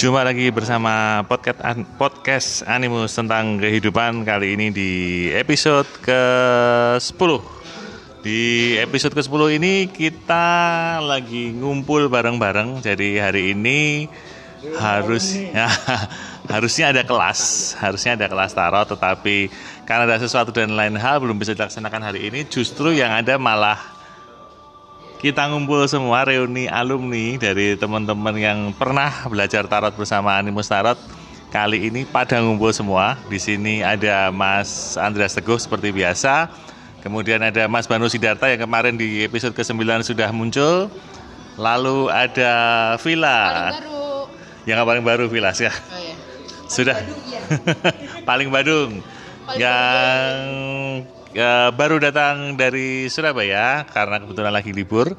[0.00, 1.60] Jumpa lagi bersama podcast
[2.00, 4.92] podcast Animus tentang kehidupan kali ini di
[5.28, 7.30] episode ke-10.
[8.24, 8.40] Di
[8.80, 10.48] episode ke-10 ini kita
[11.04, 12.80] lagi ngumpul bareng-bareng.
[12.80, 14.08] Jadi hari ini
[14.80, 15.68] harus ya,
[16.56, 19.52] harusnya ada kelas, harusnya ada kelas tarot tetapi
[19.84, 23.99] karena ada sesuatu dan lain hal belum bisa dilaksanakan hari ini, justru yang ada malah
[25.20, 30.96] kita ngumpul semua reuni alumni dari teman-teman yang pernah belajar tarot bersama Animus Tarot.
[31.52, 33.20] Kali ini pada ngumpul semua.
[33.28, 36.48] Di sini ada Mas Andreas Teguh seperti biasa.
[37.04, 40.88] Kemudian ada Mas Banu Sidarta yang kemarin di episode ke-9 sudah muncul.
[41.60, 42.52] Lalu ada
[43.04, 43.40] Villa.
[43.44, 44.08] Paling baru.
[44.64, 45.68] Yang paling baru Villa ya.
[45.68, 46.14] Oh, iya.
[46.64, 46.96] Sudah.
[47.28, 47.40] ya.
[48.28, 49.04] paling Badung.
[49.44, 50.32] Paling yang
[51.34, 55.14] ya, baru datang dari Surabaya karena kebetulan lagi libur.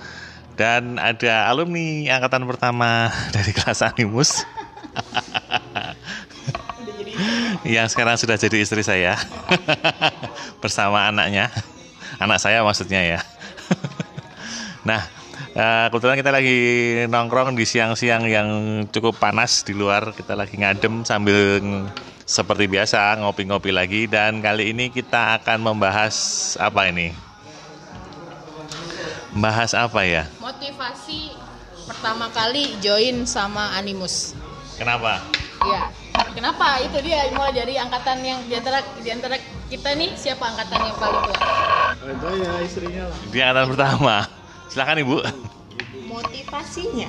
[0.51, 4.43] Dan ada alumni angkatan pertama dari kelas Animus.
[7.65, 9.15] Yang sekarang sudah jadi istri saya.
[10.63, 11.49] Bersama anaknya.
[12.21, 13.19] Anak saya maksudnya ya.
[14.85, 15.01] Nah
[15.55, 16.59] eh, kebetulan kita lagi
[17.09, 18.49] nongkrong di siang-siang yang
[18.91, 20.13] cukup panas di luar.
[20.13, 21.57] Kita lagi ngadem sambil
[22.31, 26.15] seperti biasa ngopi-ngopi lagi dan kali ini kita akan membahas
[26.55, 27.11] apa ini?
[29.35, 30.31] Bahas apa ya?
[30.39, 31.35] Motivasi
[31.83, 34.31] pertama kali join sama Animus.
[34.79, 35.19] Kenapa?
[35.59, 35.91] Iya.
[36.31, 36.79] Kenapa?
[36.79, 39.35] Itu dia mulai dari angkatan yang di antara di antara
[39.67, 41.37] kita nih siapa angkatan yang paling tua?
[41.99, 43.17] Itu ya istrinya lah.
[43.27, 44.15] Di angkatan pertama.
[44.71, 45.17] Silakan Ibu.
[46.11, 47.07] motivasinya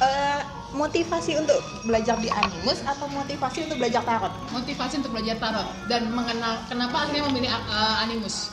[0.00, 5.64] Eh, motivasi untuk belajar di animus atau motivasi untuk belajar tarot Motivasi untuk belajar tarot
[5.88, 8.52] dan mengenal kenapa akhirnya memilih uh, Animus.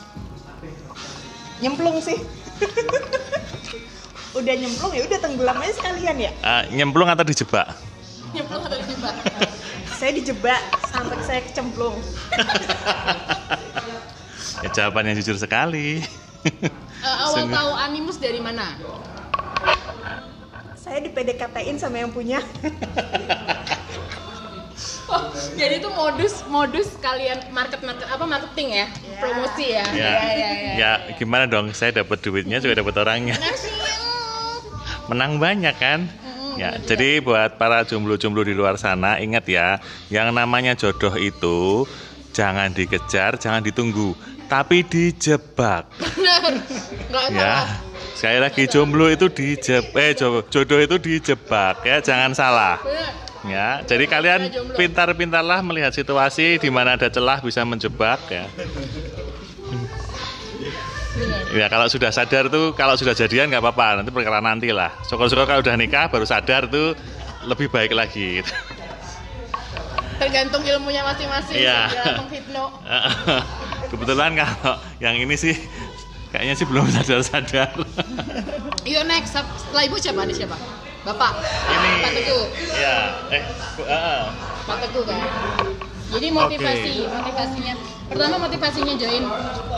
[1.59, 2.19] nyemplung sih
[4.38, 7.67] udah nyemplung ya udah tenggelam aja sekalian ya Eh, nyemplung atau dijebak?
[8.31, 9.15] Nyemplung atau dijebak?
[9.99, 11.95] saya dijebak sampai saya kecemplung
[14.64, 15.99] Ya jawabannya jujur sekali.
[16.42, 16.71] Eh,
[17.05, 17.53] awal Sungguh.
[17.53, 18.73] tahu Animus dari mana?
[20.85, 22.37] Saya di PDKT-in sama yang punya
[25.05, 25.21] Oh,
[25.53, 28.87] jadi itu modus modus kalian market market apa marketing ya?
[28.89, 29.19] Ya.
[29.21, 29.85] Promosi ya?
[29.85, 29.93] ya.
[29.93, 30.73] Iya, iya, iya.
[30.75, 31.71] ya gimana dong?
[31.71, 33.37] Saya dapat duitnya juga dapat orangnya.
[35.09, 36.09] Menang banyak kan?
[36.57, 39.77] Ya, jadi buat para jomblo-jomblo di luar sana ingat ya,
[40.09, 41.85] yang namanya jodoh itu
[42.33, 44.17] jangan dikejar, jangan ditunggu,
[44.49, 45.85] tapi dijebak.
[46.17, 46.65] bener
[47.13, 47.39] nggak Ya.
[47.39, 47.69] salah
[48.15, 52.80] Sekali lagi jomblo itu dijeb eh jo- jodoh itu dijebak ya, jangan salah.
[53.45, 54.73] Ya, jadi kalian jomblo.
[54.73, 58.48] pintar-pintarlah melihat situasi di mana ada celah bisa menjebak ya.
[61.52, 64.92] Ya kalau sudah sadar tuh kalau sudah jadian nggak apa-apa nanti perkara nanti lah.
[65.03, 66.95] Syukur-syukur kalau udah nikah baru sadar tuh
[67.43, 68.42] lebih baik lagi.
[70.15, 71.92] tergantung ilmunya masing-masing Iya.
[72.15, 72.71] menghipno
[73.92, 75.52] Kebetulan kalau yang ini sih
[76.35, 77.71] kayaknya sih belum sadar-sadar.
[78.91, 79.39] yuk next.
[79.39, 80.59] Setelah ibu siapa ada siapa?
[81.07, 81.31] Bapak.
[81.71, 81.89] Ini.
[82.03, 82.45] pak teguh.
[82.75, 82.95] Ya,
[83.31, 83.41] eh,
[83.79, 84.27] bu- ah.
[84.67, 85.19] pak teguh kan?
[86.11, 87.73] Jadi motivasi motivasinya.
[88.11, 89.23] Pertama motivasinya join.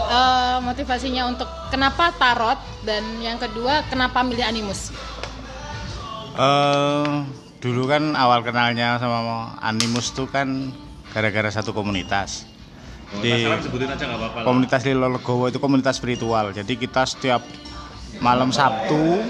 [0.09, 2.57] Eh, motivasinya untuk kenapa tarot
[2.89, 4.89] dan yang kedua kenapa milih animus?
[6.33, 7.13] Eh,
[7.61, 10.73] dulu kan awal kenalnya sama Animus tuh kan
[11.13, 12.56] gara-gara satu komunitas.
[13.07, 14.39] Di sebutin aja nggak apa-apa.
[14.43, 16.51] komunitas Lilo Legowo itu komunitas spiritual.
[16.51, 17.39] Jadi kita setiap
[18.19, 19.23] malam Sabtu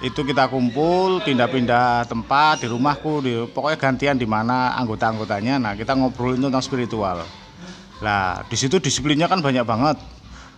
[0.00, 5.62] itu kita kumpul pindah-pindah tempat di rumahku di pokoknya gantian di mana anggota-anggotanya.
[5.62, 7.22] Nah kita ngobrolin tentang spiritual.
[8.02, 9.96] Lah di situ disiplinnya kan banyak banget.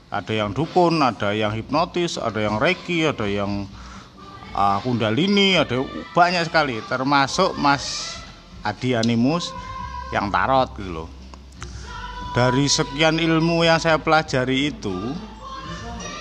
[0.09, 3.69] Ada yang dukun ada yang hipnotis ada yang reiki ada yang
[4.57, 5.85] ah, kundalini ada
[6.17, 6.81] banyak sekali.
[6.89, 8.17] Termasuk Mas
[8.65, 9.53] Adi Animus
[10.17, 11.22] yang tarot gitu loh
[12.33, 14.97] dari sekian ilmu yang saya pelajari itu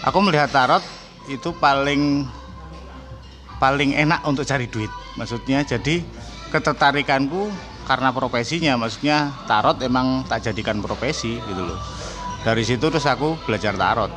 [0.04, 0.84] aku melihat tarot
[1.32, 2.28] itu paling
[3.62, 4.92] paling enak untuk cari duit.
[5.16, 6.04] Maksudnya jadi
[6.52, 7.48] ketertarikanku
[7.88, 8.76] karena profesinya.
[8.76, 11.80] Maksudnya tarot emang tak jadikan profesi gitu loh.
[12.42, 14.12] Dari situ terus aku belajar tarot.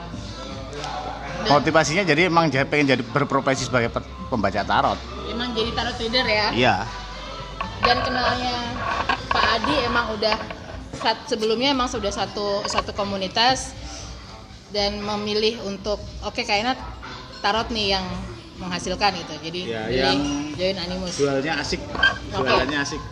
[1.44, 4.98] Motivasinya jadi emang pengen jadi berprofesi sebagai pe- pembaca tarot.
[5.28, 6.46] Emang jadi tarot reader ya?
[6.56, 6.76] Iya.
[7.84, 8.56] Dan kenalnya
[9.28, 10.63] Pak Adi emang udah
[11.04, 13.76] saat sebelumnya emang sudah satu satu komunitas
[14.72, 16.80] dan memilih untuk oke kayaknya
[17.44, 18.06] tarot nih yang
[18.56, 20.18] menghasilkan gitu jadi Ya, yang
[20.56, 21.84] join animus jualnya asik
[22.32, 23.02] jualannya asik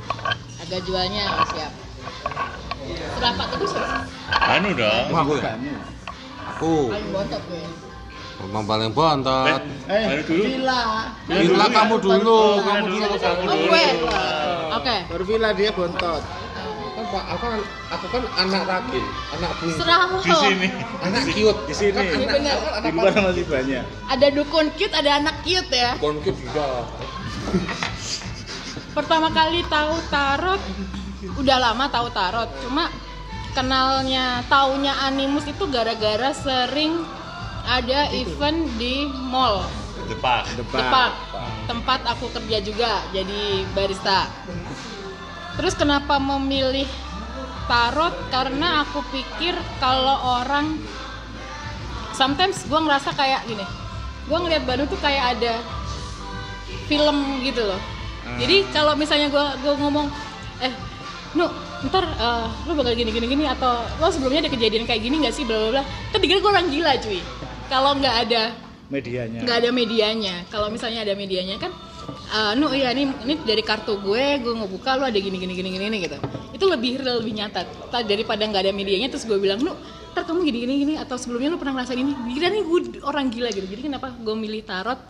[0.65, 1.73] agak jualnya siap
[3.23, 4.03] Pak Teguh siapa?
[4.59, 5.07] Anu dong.
[5.15, 5.35] aku
[6.43, 7.65] aku paling bontot gue
[8.43, 9.63] Memang paling bontot.
[9.87, 10.43] Eh, Baru dulu.
[10.43, 10.83] Villa.
[11.31, 13.07] Villa kamu dulu, kamu dulu.
[13.47, 13.87] Oh gue.
[14.83, 14.97] Oke.
[15.07, 16.42] Baru Villa dia bontot.
[17.13, 17.61] Pak, aku kan
[17.93, 19.05] aku kan anak ragil,
[19.37, 19.85] anak bungsu.
[19.85, 20.17] Serah lo.
[20.25, 20.69] Di sini.
[21.05, 21.61] Anak cute.
[21.69, 21.93] Di sini.
[21.93, 22.57] Kan anak, bener.
[22.57, 23.85] kan Di anak luar masih banyak.
[24.09, 25.93] Ada dukun cute, ada anak cute ya.
[26.01, 26.89] Bukan cute juga.
[28.97, 30.61] Pertama kali tahu tarot,
[31.37, 32.49] udah lama tahu tarot.
[32.65, 32.89] Cuma
[33.53, 36.97] kenalnya, taunya animus itu gara-gara sering
[37.69, 39.69] ada event di mall.
[40.09, 40.49] Depak.
[40.57, 41.13] Depak,
[41.69, 44.33] tempat aku kerja juga jadi barista.
[45.59, 46.89] Terus kenapa memilih
[47.69, 48.15] tarot?
[48.33, 50.81] Karena aku pikir kalau orang
[52.17, 53.65] sometimes gue ngerasa kayak gini,
[54.29, 55.61] gue ngeliat Bandung tuh kayak ada
[56.89, 57.81] film gitu loh.
[58.39, 60.07] Jadi kalau misalnya gue gue ngomong,
[60.63, 60.73] eh,
[61.37, 61.49] nu
[61.91, 65.35] ntar eh, lu bakal gini gini gini atau lo sebelumnya ada kejadian kayak gini nggak
[65.35, 65.83] sih bla bla bla.
[66.15, 67.21] Kan dikira gue orang gila cuy.
[67.69, 68.43] Kalau nggak ada
[68.93, 69.41] Medianya.
[69.41, 71.73] nggak ada medianya kalau misalnya ada medianya kan
[72.33, 75.69] uh, nu iya ini ini dari kartu gue gue ngebuka lo ada gini gini gini
[75.75, 76.19] gini gitu.
[76.55, 77.65] Itu lebih real lebih nyata.
[77.91, 79.73] Ta- daripada nggak ada medianya terus gue bilang nu
[80.13, 80.95] ntar kamu gini gini gini.
[80.99, 82.13] Atau sebelumnya lo pernah ngerasain ini?
[82.35, 83.67] Kira nih gue orang gila gitu.
[83.67, 85.01] Jadi kenapa gue milih tarot?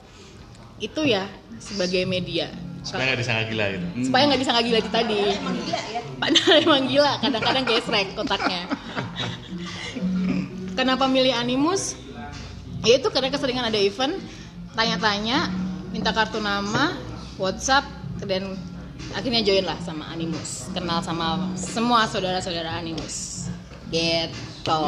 [0.83, 1.29] Itu ya
[1.63, 2.51] sebagai media.
[2.83, 3.87] Supaya nggak disangka gila gitu.
[4.11, 5.21] supaya nggak disangka gila itu tadi.
[5.39, 6.01] Emang gila ya.
[6.23, 8.63] padahal emang gila kadang-kadang gesrek kotaknya
[10.75, 11.95] kenapa milih animus?
[12.83, 14.19] Ya itu karena keseringan ada event
[14.75, 15.47] tanya-tanya
[15.93, 16.97] minta kartu nama
[17.37, 17.85] WhatsApp
[18.25, 18.57] dan
[19.13, 23.47] akhirnya join lah sama animus kenal sama semua saudara-saudara animus
[23.93, 24.83] gitu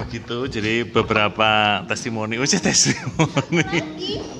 [0.00, 3.62] Begitu, jadi beberapa testimoni, oh sih testimoni.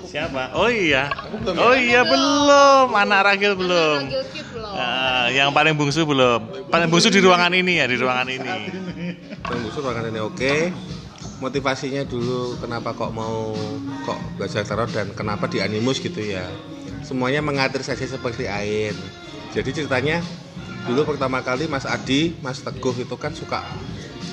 [0.09, 0.57] Siapa?
[0.57, 1.13] Oh iya,
[1.47, 4.09] oh iya belum, anak Ragil belum.
[4.09, 4.73] Ragil Cute belum.
[4.73, 6.69] Ah, yang paling bungsu belum.
[6.73, 8.57] Paling bungsu di ruangan ini ya, di ruangan ini.
[9.45, 10.55] Bang Busur ruangan ini oke.
[11.41, 13.57] Motivasinya dulu kenapa kok mau
[14.05, 16.45] kok belajar tarot dan kenapa di animus gitu ya.
[17.01, 18.93] Semuanya mengatur saja seperti air.
[19.57, 20.21] Jadi ceritanya
[20.85, 23.65] dulu pertama kali Mas Adi, Mas Teguh itu kan suka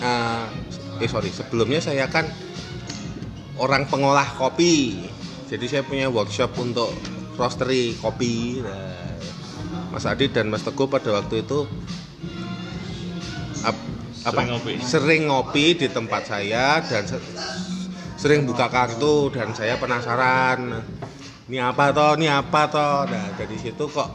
[0.04, 0.46] eh,
[1.00, 2.28] eh sorry sebelumnya saya kan
[3.56, 5.08] orang pengolah kopi.
[5.48, 6.92] Jadi saya punya workshop untuk
[7.40, 8.60] roastery kopi.
[8.60, 9.16] Nah,
[9.96, 11.64] Mas Adi dan Mas Teguh pada waktu itu
[14.28, 14.74] apa Sering ngopi.
[14.78, 17.24] sering ngopi di tempat saya dan se-
[18.16, 20.84] sering buka kartu dan saya penasaran
[21.48, 24.10] ini apa toh ini apa toh nah dari situ kok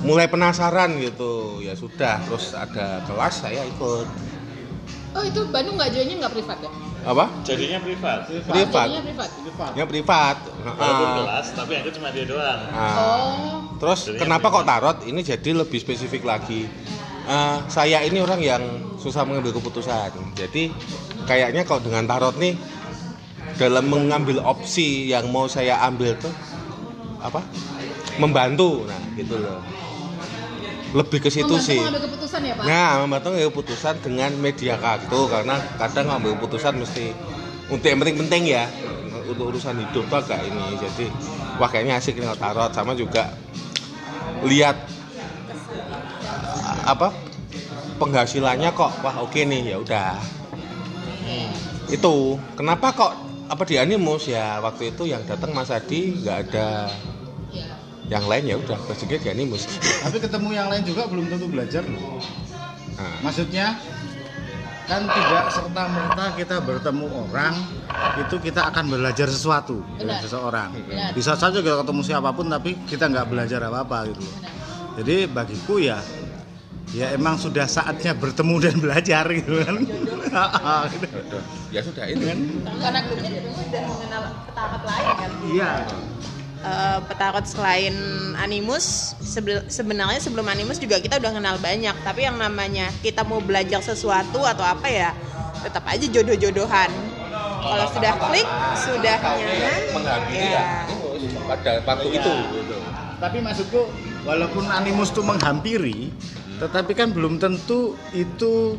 [0.00, 4.06] mulai penasaran gitu ya sudah terus ada kelas saya ikut
[5.10, 6.70] oh itu Bandung nggak joinnya nggak privat ya
[7.00, 8.28] apa Jadinya privat.
[8.28, 9.30] privat Jadinya privat
[9.72, 10.76] ya privat Walaupun
[11.08, 11.16] Heeh.
[11.18, 12.60] kelas, tapi yang itu cuma dia doang.
[12.68, 13.32] Nah, oh
[13.80, 14.60] Terus Jadinya kenapa privat.
[14.60, 14.98] kok tarot?
[15.08, 16.68] Ini jadi lebih spesifik lagi.
[17.30, 18.62] Eh, saya ini orang yang
[18.98, 20.10] susah mengambil keputusan.
[20.34, 20.74] Jadi
[21.30, 22.58] kayaknya kalau dengan tarot nih
[23.54, 26.34] dalam mengambil opsi yang mau saya ambil tuh
[27.22, 27.38] apa?
[28.18, 28.82] Membantu.
[28.82, 29.62] Nah, gitu loh.
[30.90, 31.78] Lebih ke situ sih.
[31.78, 37.14] keputusan ya pak Nah, membantu ngambil keputusan dengan media kartu karena kadang ngambil keputusan mesti
[37.70, 38.66] untuk yang penting-penting ya
[39.30, 41.06] untuk urusan hidup tuh agak ini jadi
[41.62, 43.30] wah kayaknya asik nih tarot sama juga
[44.42, 44.99] lihat uh,
[46.84, 47.08] apa
[47.96, 50.14] penghasilannya kok wah oke nih ya udah
[51.90, 52.14] itu
[52.54, 53.12] kenapa kok
[53.50, 56.86] apa di animus ya waktu itu yang datang Mas Adi nggak ada
[57.50, 57.66] Iya.
[58.06, 59.66] yang lain ya udah basicnya di animus
[60.06, 62.22] Tapi ketemu yang lain juga belum tentu belajar loh.
[62.94, 63.74] nah, Maksudnya
[64.86, 67.54] kan tidak serta merta kita bertemu orang
[68.22, 70.22] itu kita akan belajar sesuatu dari Benar.
[70.22, 70.68] seseorang.
[70.78, 71.10] Benar.
[71.10, 74.22] Bisa saja kita ketemu siapa pun tapi kita nggak belajar apa apa gitu.
[74.22, 74.36] loh.
[75.02, 75.98] Jadi bagiku ya
[76.90, 79.76] ya emang sudah saatnya bertemu dan belajar gitu kan.
[81.70, 82.24] Ya sudah itu
[82.66, 85.30] Karena grupnya dulu udah mengenal petarot lain kan.
[85.50, 85.72] Iya.
[86.60, 87.96] Eh, petarot selain
[88.36, 89.16] animus
[89.72, 94.44] sebenarnya sebelum animus juga kita udah kenal banyak tapi yang namanya kita mau belajar sesuatu
[94.44, 95.16] atau apa ya
[95.64, 96.92] tetap aja jodoh-jodohan
[97.64, 100.64] kalau sudah klik sudah nyaman ya, ya
[101.48, 102.76] pada waktu itu gitu.
[103.20, 103.80] Tapi maksudku
[104.28, 106.12] walaupun animus itu menghampiri
[106.60, 108.76] tetapi kan belum tentu itu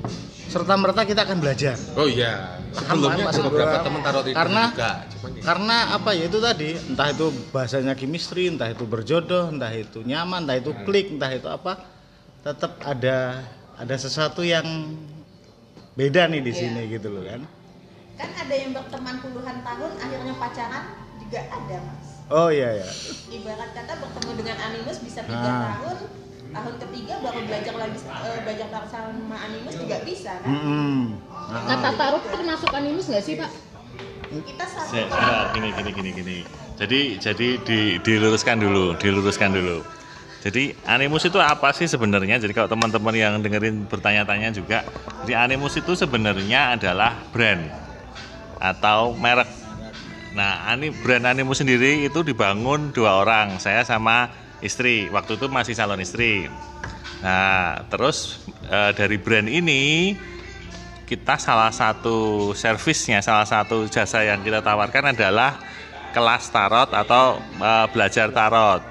[0.48, 1.76] serta merta kita akan belajar.
[1.96, 2.60] Oh iya.
[2.72, 4.92] Sebelumnya ada beberapa teman tarot itu Karena- juga.
[5.12, 5.42] Cuman ya.
[5.44, 10.46] Karena apa ya itu tadi, entah itu bahasanya chemistry, entah itu berjodoh, entah itu nyaman,
[10.48, 11.82] entah itu klik, entah itu apa,
[12.42, 13.44] tetap ada
[13.76, 14.64] ada sesuatu yang
[15.94, 16.60] beda nih di Iya.
[16.62, 17.42] sini gitu loh kan.
[18.14, 20.84] kan ada yang berteman puluhan tahun akhirnya pacaran
[21.18, 22.88] juga ada mas Oh iya ya.
[23.28, 25.62] ibarat kata bertemu dengan animus bisa tiga Ah.
[25.74, 25.98] tahun
[26.52, 30.96] tahun ketiga baru belajar lagi eh, belajar tarot sama animus juga bisa kan Mm-mm.
[31.52, 33.52] Kata tarot termasuk animus nggak sih pak?
[34.32, 36.38] kita satu Se- sebentar, gini gini gini gini.
[36.80, 39.84] Jadi jadi di, diluruskan dulu, diluruskan dulu.
[40.40, 42.40] Jadi animus itu apa sih sebenarnya?
[42.40, 44.88] Jadi kalau teman-teman yang dengerin bertanya-tanya juga,
[45.28, 47.68] jadi animus itu sebenarnya adalah brand
[48.58, 49.52] atau merek.
[50.32, 54.32] Nah, ani brand animus sendiri itu dibangun dua orang, saya sama
[54.62, 55.10] istri.
[55.10, 56.48] Waktu itu masih calon istri.
[57.22, 60.16] Nah, terus eh, dari brand ini
[61.06, 65.60] kita salah satu servisnya, salah satu jasa yang kita tawarkan adalah
[66.16, 68.82] kelas tarot atau eh, belajar tarot.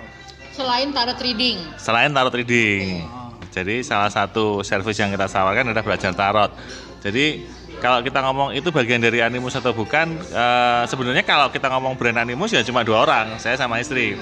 [0.54, 1.58] Selain tarot reading.
[1.80, 3.02] Selain tarot reading.
[3.50, 6.54] Jadi salah satu servis yang kita tawarkan adalah belajar tarot.
[7.02, 7.42] Jadi
[7.80, 12.20] kalau kita ngomong itu bagian dari animus atau bukan, eh, sebenarnya kalau kita ngomong brand
[12.20, 14.14] animus ya cuma dua orang, saya sama istri.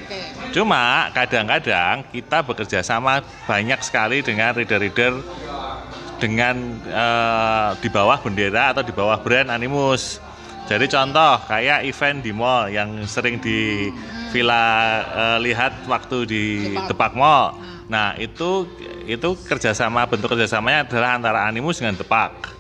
[0.55, 5.19] Cuma kadang-kadang kita bekerja sama banyak sekali dengan reader-reader
[6.19, 6.55] dengan
[6.87, 10.19] eh, di bawah bendera atau di bawah brand Animus.
[10.69, 13.89] Jadi contoh kayak event di mall yang sering di
[14.35, 16.45] Villa eh, lihat waktu di
[16.85, 17.57] Depak Mall.
[17.89, 18.69] Nah itu
[19.09, 22.58] itu kerjasama bentuk kerjasamanya adalah antara Animus dengan Depak.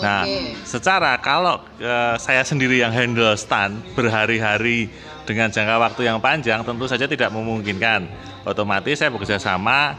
[0.00, 0.24] Nah,
[0.64, 4.88] secara kalau eh, saya sendiri yang handle stand berhari-hari
[5.28, 8.08] dengan jangka waktu yang panjang tentu saja tidak memungkinkan.
[8.42, 9.94] Otomatis saya bekerja sama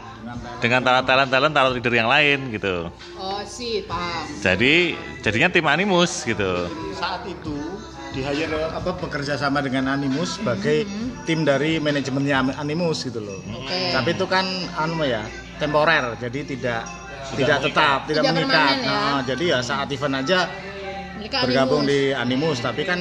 [0.60, 2.90] dengan talent-talent tarot leader yang lain gitu.
[3.16, 4.28] Oh sih paham.
[4.42, 6.68] Jadi jadinya tim animus gitu.
[6.94, 7.56] saat itu
[8.14, 10.86] di hire apa bekerja sama dengan Animus sebagai
[11.26, 13.42] tim dari manajemennya Animus gitu loh.
[13.58, 13.90] Oke.
[13.90, 14.46] Tapi itu kan
[14.78, 15.26] anu ya
[15.58, 16.86] temporer, jadi tidak
[17.32, 18.76] tidak tetap, tidak, Tidak mengikat.
[18.76, 18.86] ya.
[18.86, 20.38] Nah, jadi ya saat event aja
[21.16, 21.90] Mereka bergabung animus.
[21.90, 23.00] di Animus, tapi kan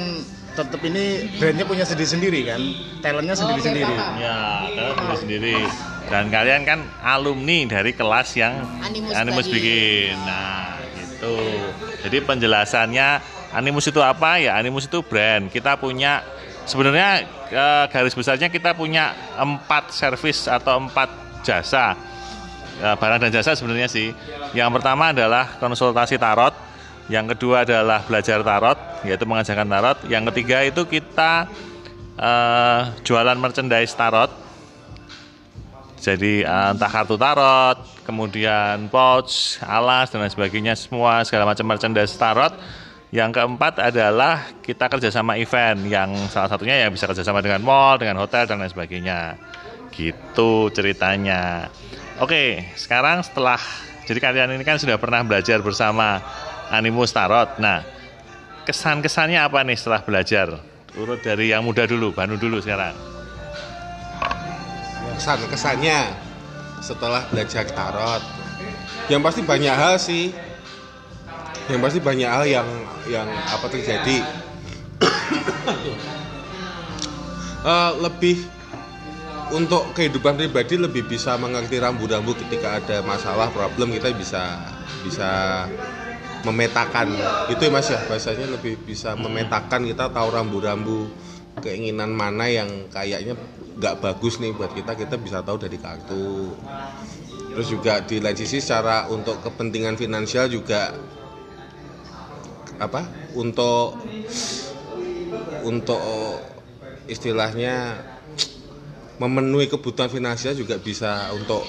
[0.53, 2.61] tetap ini brandnya punya sendiri-sendiri kan,
[3.01, 3.89] talentnya sendiri-sendiri.
[3.89, 4.13] paham.
[4.17, 4.37] Ya,
[4.69, 5.57] talent sendiri sendiri.
[6.03, 8.53] Dan kalian kan alumni dari kelas yang
[8.83, 9.55] Animus tadi.
[9.55, 10.15] bikin.
[10.21, 11.35] Nah, gitu.
[12.03, 13.07] Jadi penjelasannya
[13.53, 14.37] Animus itu apa?
[14.37, 15.47] Ya, Animus itu brand.
[15.47, 16.21] Kita punya
[16.63, 21.09] sebenarnya eh, garis besarnya kita punya empat servis atau empat
[21.41, 21.95] jasa.
[22.81, 24.15] Ya, barang dan jasa sebenarnya sih.
[24.57, 26.53] Yang pertama adalah konsultasi tarot,
[27.11, 29.97] yang kedua adalah belajar tarot, yaitu mengajarkan tarot.
[30.07, 31.51] Yang ketiga itu kita
[32.15, 34.31] eh, jualan merchandise tarot.
[35.99, 37.77] Jadi eh, entah kartu tarot,
[38.07, 42.55] kemudian pouch, alas dan lain sebagainya semua segala macam merchandise tarot.
[43.13, 48.17] Yang keempat adalah kita kerjasama event yang salah satunya ya bisa kerjasama dengan mall, dengan
[48.17, 49.37] hotel dan lain sebagainya.
[49.93, 51.69] Gitu ceritanya.
[52.21, 53.57] Oke, sekarang setelah
[54.05, 56.21] jadi kalian ini kan sudah pernah belajar bersama
[56.69, 57.57] Animus Tarot.
[57.57, 57.81] Nah,
[58.69, 60.61] kesan-kesannya apa nih setelah belajar?
[60.93, 62.93] Urut dari yang muda dulu, Banu dulu sekarang.
[65.13, 66.09] kesan kesannya
[66.81, 68.19] setelah belajar tarot
[69.07, 70.33] yang pasti banyak hal sih
[71.69, 72.67] yang pasti banyak hal yang
[73.07, 74.25] yang apa terjadi
[77.63, 78.43] Eh, lebih
[79.53, 84.57] untuk kehidupan pribadi lebih bisa mengerti rambu-rambu ketika ada masalah problem kita bisa
[85.05, 85.29] bisa
[86.43, 87.13] memetakan.
[87.47, 89.85] Itu ya mas ya bahasanya lebih bisa memetakan.
[89.85, 91.07] Kita tahu rambu-rambu
[91.61, 93.37] keinginan mana yang kayaknya
[93.77, 96.57] nggak bagus nih buat kita kita bisa tahu dari kartu.
[97.53, 100.97] Terus juga di lain sisi secara untuk kepentingan finansial juga
[102.81, 103.05] apa
[103.37, 104.01] untuk
[105.61, 106.01] untuk
[107.05, 108.01] istilahnya
[109.23, 111.63] memenuhi kebutuhan finansial juga bisa untuk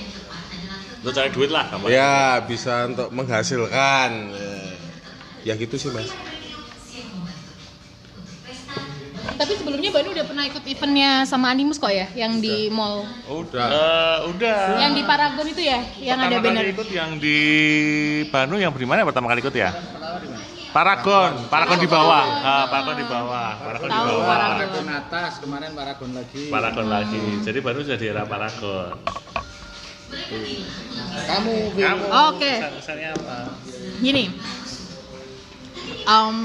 [0.99, 1.89] Untuk cari duit lah, gampang.
[1.89, 4.33] ya bisa untuk menghasilkan
[5.43, 6.09] ya gitu sih mas
[9.35, 13.67] Tapi sebelumnya Banu udah pernah ikut eventnya sama Animus kok ya, yang di mall, Udah.
[13.67, 14.79] Eh, udah.
[14.79, 16.63] yang di Paragon itu ya, yang ada pertama banner.
[16.63, 17.39] kali ikut yang di
[18.31, 19.75] Bandung yang di mana pertama kali ikut ya?
[20.75, 22.25] Paragon, Paragon di bawah.
[22.43, 23.51] Ah, Paragon di bawah.
[23.63, 24.27] Paragon di bawah.
[24.27, 24.85] Paragon.
[24.91, 26.51] Atas, kemarin Paragon lagi.
[26.51, 27.23] Paragon lagi.
[27.47, 28.99] Jadi baru sudah di era Paragon.
[31.31, 32.55] Kamu, Kamu Oke.
[32.59, 33.39] kesan-kesannya apa?
[34.03, 34.35] Gini,
[36.11, 36.37] um,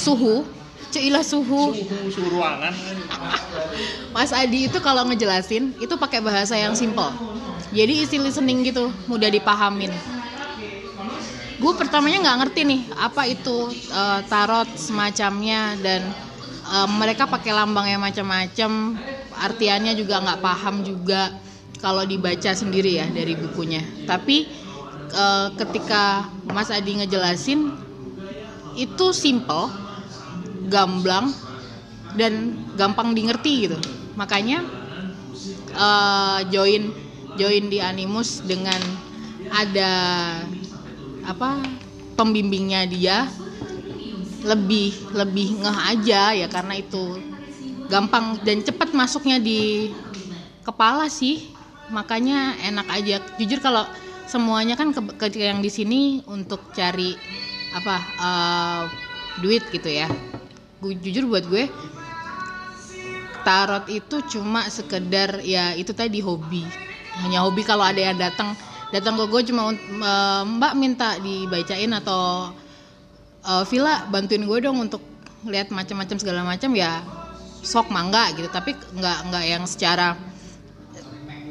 [0.00, 0.48] suhu,
[0.88, 1.76] cuilah suhu.
[1.76, 2.72] Suhu, suhu ruangan.
[4.16, 7.12] Mas Adi itu kalau ngejelasin itu pakai bahasa yang simple.
[7.68, 9.92] Jadi easy listening gitu, mudah dipahamin.
[11.60, 16.00] Gue pertamanya nggak ngerti nih apa itu eh, tarot semacamnya dan
[16.64, 18.96] eh, mereka pakai lambang yang macam-macam,
[19.36, 21.28] artiannya juga nggak paham juga
[21.84, 23.84] kalau dibaca sendiri ya dari bukunya.
[24.08, 24.36] Tapi
[25.12, 27.60] eh, ketika Mas Adi ngejelasin
[28.72, 29.68] itu simple,
[30.72, 31.28] gamblang
[32.16, 33.78] dan gampang di ngerti gitu.
[34.16, 34.64] Makanya
[35.76, 36.82] eh, join
[37.36, 38.80] join di Animus dengan
[39.50, 39.92] ada
[41.30, 41.62] apa
[42.18, 43.24] pembimbingnya dia
[44.44, 47.20] lebih lebih ngeh aja ya karena itu
[47.90, 49.90] gampang dan cepat masuknya di
[50.64, 51.50] kepala sih.
[51.90, 53.18] Makanya enak aja.
[53.34, 53.82] Jujur kalau
[54.30, 57.18] semuanya kan ke, ke- yang di sini untuk cari
[57.74, 58.82] apa eh,
[59.42, 60.06] duit gitu ya.
[60.78, 61.66] Gue jujur buat gue
[63.42, 66.62] tarot itu cuma sekedar ya itu tadi hobi.
[67.20, 68.54] Hanya hobi kalau ada yang datang
[68.90, 72.50] datang ke gue cuma eh, mbak minta dibacain atau
[73.46, 75.02] eh, Villa bantuin gue dong untuk
[75.48, 77.00] lihat macam-macam segala macam ya
[77.64, 78.48] sok mangga gitu.
[78.50, 80.16] Tapi nggak nggak yang secara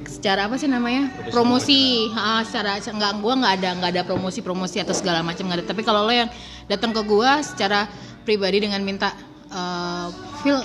[0.10, 1.10] secara apa sih namanya?
[1.30, 2.10] Promosi.
[2.14, 5.66] Ah secara nggak gue nggak ada nggak ada promosi promosi atau segala macam nggak ada.
[5.70, 6.30] Tapi kalau lo yang
[6.70, 7.90] datang ke gue secara
[8.26, 9.14] pribadi dengan minta
[9.50, 10.08] eh
[10.44, 10.60] Phil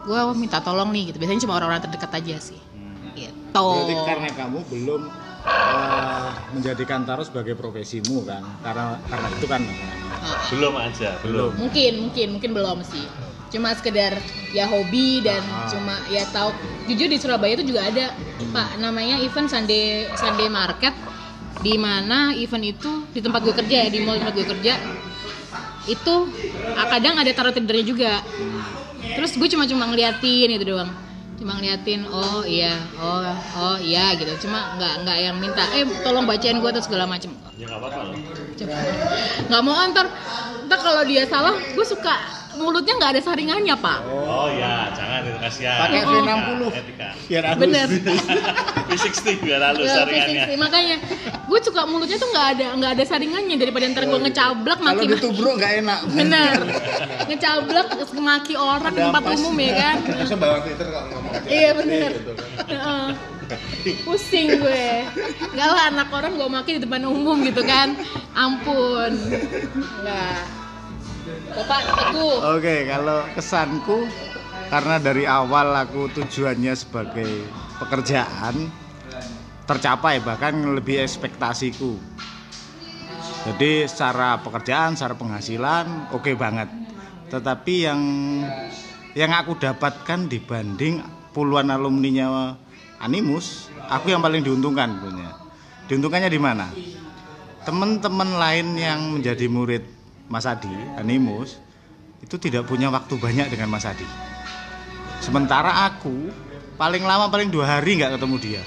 [0.00, 1.20] gue minta tolong nih gitu.
[1.20, 2.60] Biasanya cuma orang-orang terdekat aja sih.
[3.12, 3.52] Gitu.
[3.52, 5.02] Berarti karena kamu belum
[5.46, 8.42] eh, menjadikan tarot sebagai profesimu kan?
[8.60, 9.62] Karena karena itu kan?
[10.52, 11.56] Belum aja, belum.
[11.56, 13.04] mungkin mungkin mungkin belum sih.
[13.50, 14.14] Cuma sekedar
[14.54, 15.66] ya hobi dan Ah.
[15.66, 16.52] cuma ya tahu.
[16.86, 18.12] Jujur di Surabaya itu juga ada
[18.52, 20.94] pak namanya event Sunday Sunday Market
[21.60, 24.74] di mana event itu di tempat gue kerja ya di mall tempat gue kerja
[25.88, 26.14] itu
[26.76, 28.12] ah, kadang ada tarot readernya juga.
[29.16, 30.90] Terus gue cuma cuma ngeliatin itu doang
[31.40, 33.24] cuma ngeliatin oh iya oh
[33.56, 34.28] oh iya gitu.
[34.44, 38.00] Cuma nggak nggak yang minta eh tolong bacain gue atau segala macem Ya nggak apa-apa
[38.02, 38.16] loh.
[38.56, 38.76] Coba.
[39.46, 40.06] nggak mau antar
[40.64, 42.14] ntar kalau dia salah gue suka
[42.52, 45.78] mulutnya nggak ada saringannya pak Oh ya, jangan itu kasihan.
[45.78, 46.62] Pakai Etika, V60.
[46.72, 47.08] Etika.
[47.26, 47.60] biar halus.
[47.60, 47.86] bener
[48.90, 50.24] V60 biar halus Ya, saringannya.
[50.34, 50.56] fisik sih.
[50.56, 50.96] makanya
[51.42, 55.04] gue suka mulutnya tuh nggak ada nggak ada saringannya daripada ntar gue ngecablak Kalau maki
[55.06, 55.98] ditubruk nggak enak.
[56.16, 56.56] bener
[57.26, 62.10] ngecablak maki orang di tempat umum ya kan Masa bawa Twitter kalau ngomong iya bener
[62.14, 62.48] gitu kan.
[62.66, 63.08] Heeh.
[64.04, 64.86] Pusing gue.
[65.54, 67.96] Nggak lah anak orang gue maki di depan umum gitu kan.
[68.34, 69.16] Ampun.
[70.02, 70.60] Nggak
[71.50, 73.98] bapak teguh Oke, kalau kesanku
[74.70, 77.46] karena dari awal aku tujuannya sebagai
[77.82, 78.70] pekerjaan
[79.66, 81.98] tercapai bahkan lebih ekspektasiku.
[83.40, 86.68] Jadi secara pekerjaan, secara penghasilan oke banget.
[87.30, 88.00] Tetapi yang
[89.14, 91.02] yang aku dapatkan dibanding
[91.34, 92.58] puluhan alumninya
[93.00, 95.32] Animus, aku yang paling diuntungkan punya.
[95.88, 96.68] Diuntungkannya di mana?
[97.64, 99.88] Teman-teman lain yang menjadi murid
[100.28, 100.68] Mas Adi,
[101.00, 101.56] Animus,
[102.20, 104.04] itu tidak punya waktu banyak dengan Mas Adi.
[105.24, 106.28] Sementara aku
[106.76, 108.62] paling lama paling dua hari nggak ketemu dia.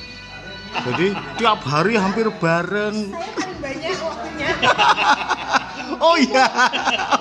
[0.81, 3.13] Jadi tiap hari hampir bareng.
[3.13, 4.49] paling banyak waktunya
[6.09, 6.45] Oh iya,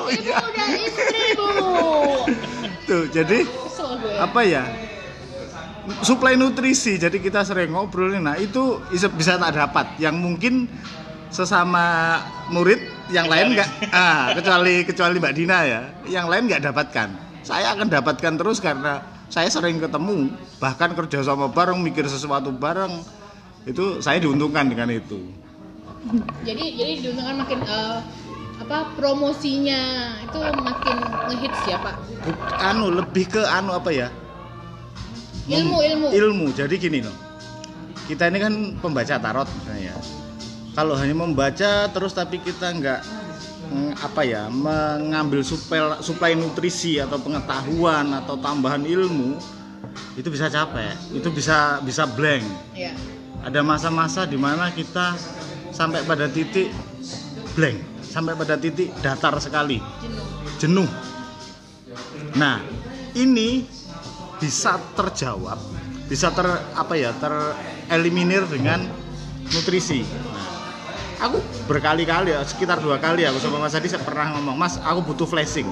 [0.01, 0.37] oh iya.
[0.41, 1.49] udah istri bu
[2.89, 3.45] Tuh, jadi
[4.17, 4.65] apa ya?
[6.03, 6.95] Suplai nutrisi.
[6.95, 8.15] Jadi kita sering ngobrol.
[8.23, 9.87] Nah itu bisa bisa tak dapat.
[9.99, 10.55] Yang mungkin
[11.33, 12.21] sesama
[12.53, 17.09] murid yang lain nggak ah kecuali kecuali Mbak Dina ya yang lain nggak dapatkan
[17.41, 19.01] saya akan dapatkan terus karena
[19.33, 20.29] saya sering ketemu
[20.61, 23.01] bahkan kerja sama bareng mikir sesuatu bareng
[23.65, 25.33] itu saya diuntungkan dengan itu
[26.45, 27.99] jadi jadi diuntungkan makin eh,
[28.61, 29.81] apa promosinya
[30.21, 30.97] itu makin
[31.33, 31.97] ngehits ya pak
[32.29, 34.13] Buk- anu lebih ke anu apa ya
[35.49, 36.07] ilmu ilmu.
[36.13, 36.47] Ilmu.
[36.55, 37.17] Jadi gini loh.
[38.07, 39.97] Kita ini kan pembaca tarot misalnya ya.
[40.73, 43.01] kalau hanya membaca terus tapi kita nggak
[43.69, 49.37] mm, apa ya mengambil suplai suplai nutrisi atau pengetahuan atau tambahan ilmu
[50.17, 50.97] itu bisa capek.
[51.13, 52.45] Itu bisa bisa blank.
[52.73, 52.97] Ya
[53.43, 55.19] ada masa-masa di mana kita
[55.75, 56.71] sampai pada titik
[57.59, 57.79] blank.
[58.07, 59.83] Sampai pada titik datar sekali.
[60.63, 60.87] Jenuh.
[62.39, 62.63] Nah
[63.19, 63.67] ini
[64.43, 65.63] bisa terjawab
[66.11, 66.45] bisa ter
[66.77, 68.85] apa ya tereliminir dengan
[69.49, 70.05] nutrisi.
[70.05, 70.51] Nah,
[71.25, 75.01] aku berkali-kali ya sekitar dua kali aku sama Mas Adi saya pernah ngomong Mas aku
[75.09, 75.71] butuh flashing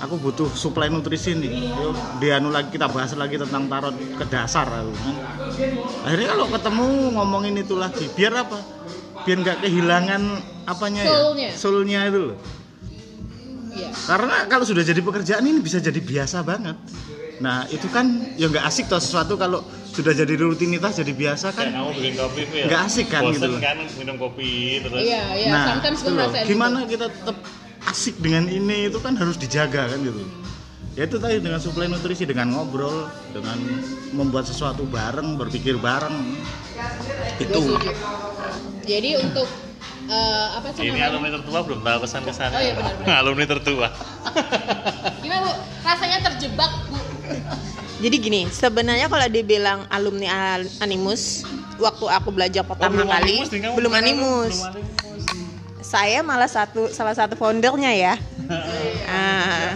[0.00, 1.76] aku butuh suplai nutrisi nih.
[1.76, 1.92] Yuk,
[2.24, 5.16] dianu lagi kita bahas lagi tentang tarot ke dasar aku kan.
[6.08, 6.86] akhirnya kalau ketemu
[7.20, 8.58] ngomongin itu lagi biar apa?
[9.28, 10.22] Biar nggak kehilangan
[10.64, 11.48] apanya Soulnya.
[11.52, 12.38] ya soulnya itu loh.
[13.70, 13.92] Iya.
[13.92, 16.80] Karena kalau sudah jadi pekerjaan ini bisa jadi biasa banget
[17.40, 18.04] nah itu kan
[18.36, 22.14] ya nggak asik toh sesuatu kalau sudah jadi rutinitas jadi biasa Kayak kan kamu bikin
[22.14, 22.64] kopi Phil.
[22.68, 23.58] Nggak asik kan Bosen gitu loh.
[23.58, 25.00] kan minum kopi terus.
[25.00, 26.90] iya iya nah sometimes itu gue loh, gimana gitu.
[26.94, 27.36] kita tetap
[27.82, 30.20] asik dengan ini itu kan harus dijaga kan gitu
[30.92, 33.56] ya itu tadi dengan suplai nutrisi dengan ngobrol dengan
[34.12, 36.12] membuat sesuatu bareng berpikir bareng
[37.38, 37.60] itu
[38.82, 39.48] jadi untuk
[40.06, 42.52] eh, apa sih Ini namanya alumni tertua belum tahu kesan kesannya.
[42.52, 43.16] Oh iya, benar-benar.
[43.22, 43.86] alumni tertua.
[45.20, 46.98] gimana bu rasanya terjebak bu
[48.00, 51.44] Jadi gini, sebenarnya kalau dibilang alumni Al- Animus,
[51.76, 54.54] waktu aku belajar pertama belum kali Animus belum Animus.
[54.56, 55.00] Belum animus.
[55.80, 58.14] saya malah satu salah satu foundernya ya.
[59.10, 59.74] Ah.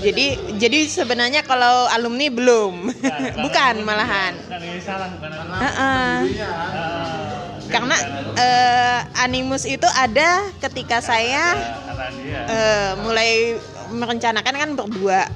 [0.00, 2.88] jadi jadi sebenarnya kalau alumni belum,
[3.44, 4.36] bukan malahan.
[4.80, 6.16] Salah bukan Heeh.
[7.68, 7.96] Karena
[8.34, 11.56] eh, animus itu ada ketika saya
[12.48, 13.60] eh, mulai
[13.92, 15.28] merencanakan kan berdua.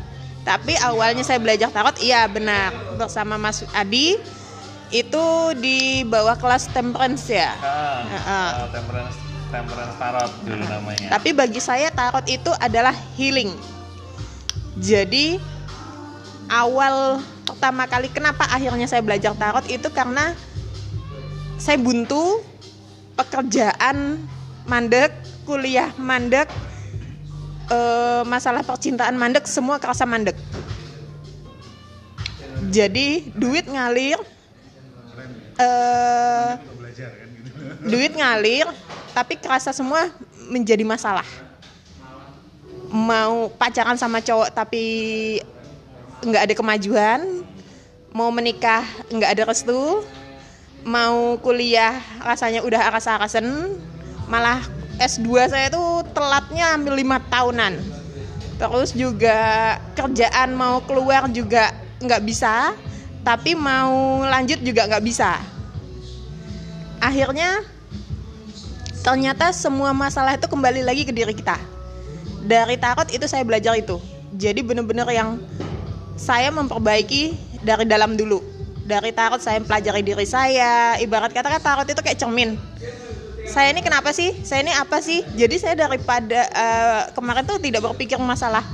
[0.45, 4.21] Tapi awalnya saya belajar tarot, iya benar bersama Mas Adi
[4.93, 5.27] itu
[5.57, 7.51] di bawah kelas temperance ya.
[7.65, 8.51] Ah, Heeh.
[8.61, 9.17] ah, temperance
[9.49, 11.09] temperance tarot dulu namanya.
[11.17, 13.51] Tapi bagi saya tarot itu adalah healing.
[14.77, 15.41] Jadi
[16.53, 20.37] awal pertama kali kenapa akhirnya saya belajar tarot itu karena
[21.57, 22.45] saya buntu
[23.15, 24.21] pekerjaan
[24.67, 25.15] mandek,
[25.47, 26.51] kuliah mandek,
[27.71, 30.37] eh, masalah percintaan mandek, semua kerasa mandek.
[32.73, 34.19] Jadi duit ngalir,
[35.61, 36.51] eh,
[37.85, 38.67] duit ngalir,
[39.13, 40.11] tapi kerasa semua
[40.49, 41.27] menjadi masalah.
[42.95, 44.85] Mau pacaran sama cowok tapi
[46.25, 47.21] nggak ada kemajuan,
[48.15, 50.03] mau menikah nggak ada restu,
[50.87, 53.77] mau kuliah rasanya udah aras-arasen,
[54.31, 54.63] malah
[54.99, 57.79] S2 saya tuh telatnya hampir lima tahunan.
[58.55, 62.71] Terus juga kerjaan mau keluar juga nggak bisa,
[63.27, 65.43] tapi mau lanjut juga nggak bisa.
[67.03, 67.67] Akhirnya
[69.03, 71.59] ternyata semua masalah itu kembali lagi ke diri kita.
[72.45, 73.99] Dari tarot itu saya belajar itu.
[74.37, 75.43] Jadi bener-bener yang
[76.15, 77.35] saya memperbaiki
[77.67, 78.39] dari dalam dulu.
[78.85, 80.95] Dari tarot saya pelajari diri saya.
[81.01, 82.55] Ibarat kata kan tarot itu kayak cermin.
[83.45, 84.33] Saya ini kenapa sih?
[84.41, 85.21] Saya ini apa sih?
[85.37, 88.65] Jadi saya daripada eh, kemarin tuh tidak berpikir masalah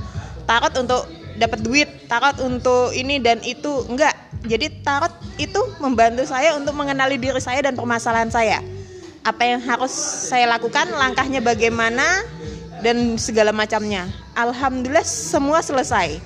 [0.47, 1.05] tarot untuk
[1.35, 4.15] dapat duit, tarot untuk ini dan itu enggak.
[4.47, 8.59] Jadi tarot itu membantu saya untuk mengenali diri saya dan permasalahan saya.
[9.21, 9.93] Apa yang harus
[10.27, 12.25] saya lakukan, langkahnya bagaimana
[12.81, 14.09] dan segala macamnya.
[14.33, 16.17] Alhamdulillah semua selesai.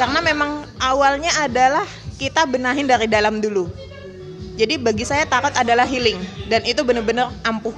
[0.00, 1.84] Karena memang awalnya adalah
[2.16, 3.68] kita benahin dari dalam dulu.
[4.58, 6.18] Jadi bagi saya tarot adalah healing
[6.50, 7.74] dan itu benar-benar ampuh.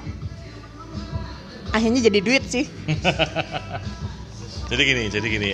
[1.77, 2.65] Akhirnya jadi duit sih.
[4.71, 5.51] Jadi gini, jadi gini,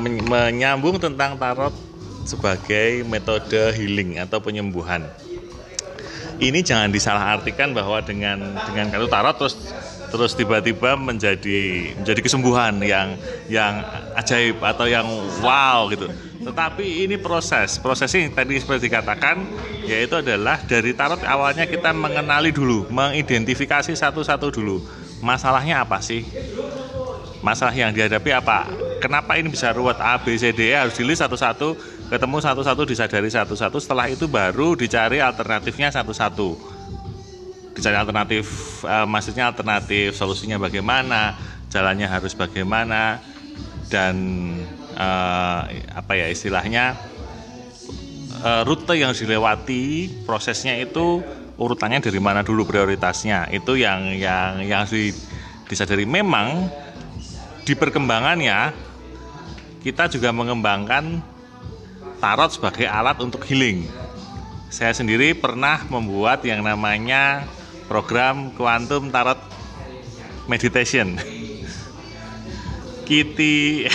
[0.00, 1.76] men- menyambung tentang tarot
[2.24, 5.04] sebagai metode healing atau penyembuhan.
[6.40, 9.54] Ini jangan disalahartikan bahwa dengan dengan kartu tarot terus
[10.08, 13.20] terus tiba-tiba menjadi menjadi kesembuhan yang
[13.52, 13.84] yang
[14.16, 15.04] ajaib atau yang
[15.44, 16.08] wow gitu.
[16.42, 19.44] Tetapi ini proses, proses ini tadi seperti dikatakan
[19.86, 24.82] yaitu adalah dari tarot awalnya kita mengenali dulu, mengidentifikasi satu-satu dulu.
[25.24, 26.22] Masalahnya apa sih?
[27.46, 28.66] masalah yang dihadapi apa?
[28.98, 30.72] Kenapa ini bisa ruwet A B C D?
[30.72, 31.78] E harus dilihat satu-satu
[32.10, 33.78] ketemu satu-satu disadari satu-satu.
[33.78, 36.58] Setelah itu baru dicari alternatifnya satu-satu.
[37.76, 38.46] Dicari alternatif
[38.82, 41.38] eh, maksudnya alternatif solusinya bagaimana
[41.70, 43.22] jalannya harus bagaimana
[43.86, 44.16] dan
[44.96, 45.60] eh,
[45.92, 46.96] apa ya istilahnya
[48.40, 51.20] eh, rute yang dilewati prosesnya itu
[51.56, 54.84] urutannya dari mana dulu prioritasnya itu yang yang yang
[55.68, 56.68] disadari memang
[57.64, 58.72] di perkembangannya
[59.86, 61.22] kita juga mengembangkan
[62.18, 63.86] tarot sebagai alat untuk healing.
[64.66, 67.46] Saya sendiri pernah membuat yang namanya
[67.86, 69.38] program Quantum Tarot
[70.50, 71.14] Meditation.
[73.06, 73.86] Kitty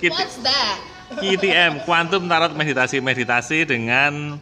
[0.00, 0.78] Kitty What's that?
[1.12, 4.40] QTM Quantum Tarot Meditasi Meditasi dengan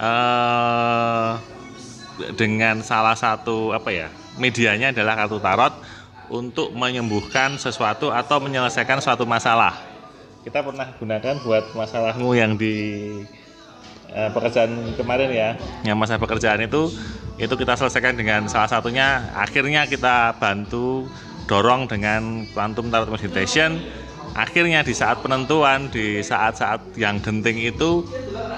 [0.00, 1.32] eh
[2.36, 5.72] dengan salah satu apa ya medianya adalah kartu tarot
[6.30, 9.74] untuk menyembuhkan sesuatu atau menyelesaikan suatu masalah.
[10.46, 12.74] Kita pernah gunakan buat masalahmu yang di
[14.14, 15.50] eh, pekerjaan kemarin ya,
[15.84, 16.88] yang masa pekerjaan itu
[17.40, 21.08] itu kita selesaikan dengan salah satunya akhirnya kita bantu
[21.50, 23.82] dorong dengan quantum tarot meditation
[24.30, 28.06] akhirnya di saat penentuan di saat-saat yang genting itu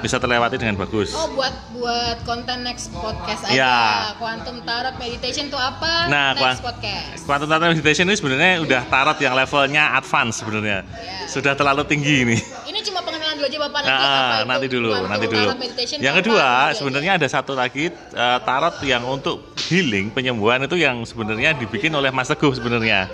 [0.04, 3.56] bisa terlewati dengan bagus Oh buat buat konten next podcast aja.
[3.56, 3.78] Ya.
[4.14, 6.06] Quantum Tarot Meditation itu apa?
[6.06, 7.24] Nah, next podcast.
[7.24, 11.26] quantum tarot meditation ini sebenarnya udah tarot yang levelnya advance sebenarnya Ya.
[11.26, 12.36] sudah terlalu tinggi ini
[12.68, 15.46] Ini cuma pengenalan dulu aja Bapak nanti Nah, apa itu nanti dulu, Quantum nanti dulu.
[15.48, 20.80] Tarot Meditation Yang kedua, sebenarnya ada satu lagi eh, tarot yang untuk healing penyembuhan itu
[20.80, 23.06] yang sebenarnya dibikin oleh Mas Teguh sebenarnya.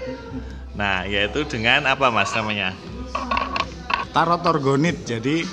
[0.79, 2.73] Nah, yaitu dengan apa Mas namanya?
[4.13, 5.45] tarot orgonit jadi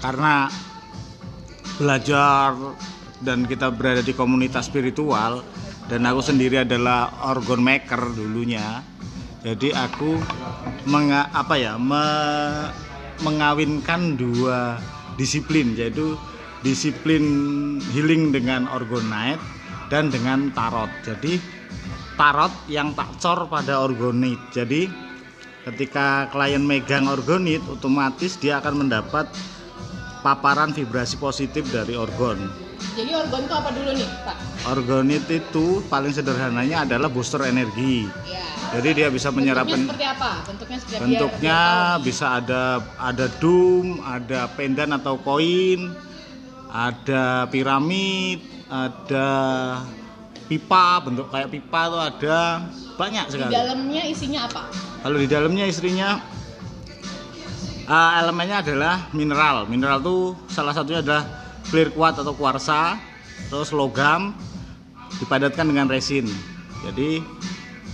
[0.00, 0.48] karena
[1.76, 2.56] belajar
[3.20, 5.44] dan kita berada di komunitas spiritual
[5.86, 8.80] dan aku sendiri adalah organ maker dulunya
[9.44, 10.20] jadi aku
[10.88, 12.72] menga, apa ya me-
[13.20, 14.80] mengawinkan dua
[15.20, 16.16] disiplin yaitu
[16.64, 17.22] disiplin
[17.92, 19.40] healing dengan orgonite
[19.90, 20.88] dan dengan tarot.
[21.02, 21.36] Jadi
[22.14, 24.38] tarot yang tak cor pada orgonit.
[24.54, 24.86] Jadi
[25.66, 29.28] ketika klien megang orgonit otomatis dia akan mendapat
[30.22, 32.48] paparan vibrasi positif dari orgon.
[32.96, 34.36] Jadi organ itu apa dulu nih, Pak?
[34.72, 38.08] Orgonit itu paling sederhananya adalah booster energi.
[38.24, 38.44] Ya.
[38.70, 40.30] Jadi dia bisa menyerap Bentuknya en- seperti apa?
[40.46, 41.58] Bentuknya seperti bentuknya
[41.98, 42.62] bisa ada
[43.00, 45.90] ada dum, ada pendan atau koin,
[46.70, 49.28] ada piramid, ada
[50.46, 52.38] pipa bentuk kayak pipa tuh ada
[52.98, 53.52] banyak Di sekali.
[53.54, 54.62] dalamnya isinya apa?
[55.02, 56.18] Kalau di dalamnya istrinya
[57.86, 59.66] eh, elemennya adalah mineral.
[59.66, 61.26] Mineral tuh salah satunya adalah
[61.70, 62.98] clear quartz atau kuarsa,
[63.50, 64.34] terus logam
[65.22, 66.26] dipadatkan dengan resin.
[66.86, 67.22] Jadi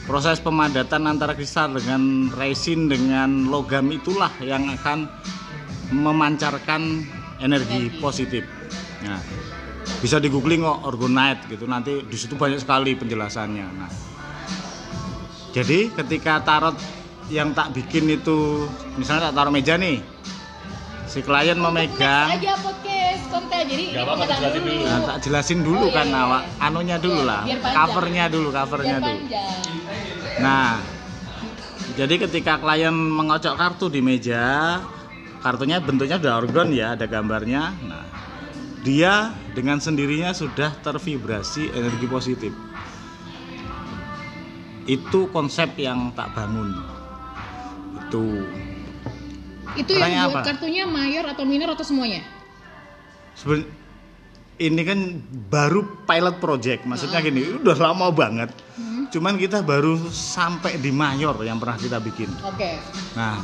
[0.09, 5.11] proses pemadatan antara kristal dengan resin dengan logam itulah yang akan
[5.93, 7.05] memancarkan
[7.41, 8.56] energi positif.
[9.05, 9.21] Nah,
[10.01, 13.67] bisa di googling kok orgonite gitu nanti di situ banyak sekali penjelasannya.
[13.77, 13.91] Nah,
[15.53, 16.77] jadi ketika tarot
[17.29, 19.99] yang tak bikin itu misalnya tak taruh meja nih,
[21.11, 23.63] si klien memegang, aja podcast konten.
[23.67, 24.83] Jadi apa-apa, pengenalan jelasin dulu.
[24.87, 26.67] nah, tak jelasin dulu Oh, iya, kan iya, awak, iya.
[26.71, 27.43] anunya dulu Iya, lah,
[27.75, 29.19] covernya dulu, covernya dulu.
[30.37, 30.71] Nah,
[31.97, 34.79] jadi ketika klien mengocok kartu di meja,
[35.41, 37.73] kartunya bentuknya udah orgon ya, ada gambarnya.
[37.89, 38.05] Nah,
[38.87, 42.53] dia dengan sendirinya sudah tervibrasi energi positif.
[44.87, 46.71] Itu konsep yang tak bangun.
[48.07, 48.47] Itu
[49.77, 50.49] Itu Pertanyaan yang buat apa?
[50.55, 52.23] kartunya mayor atau minor atau semuanya?
[53.37, 53.69] Seben-
[54.57, 55.21] ini kan
[55.53, 58.57] baru pilot project, maksudnya gini, udah lama banget.
[59.13, 62.33] Cuman kita baru sampai di mayor yang pernah kita bikin.
[62.41, 62.81] Oke.
[63.13, 63.37] Nah,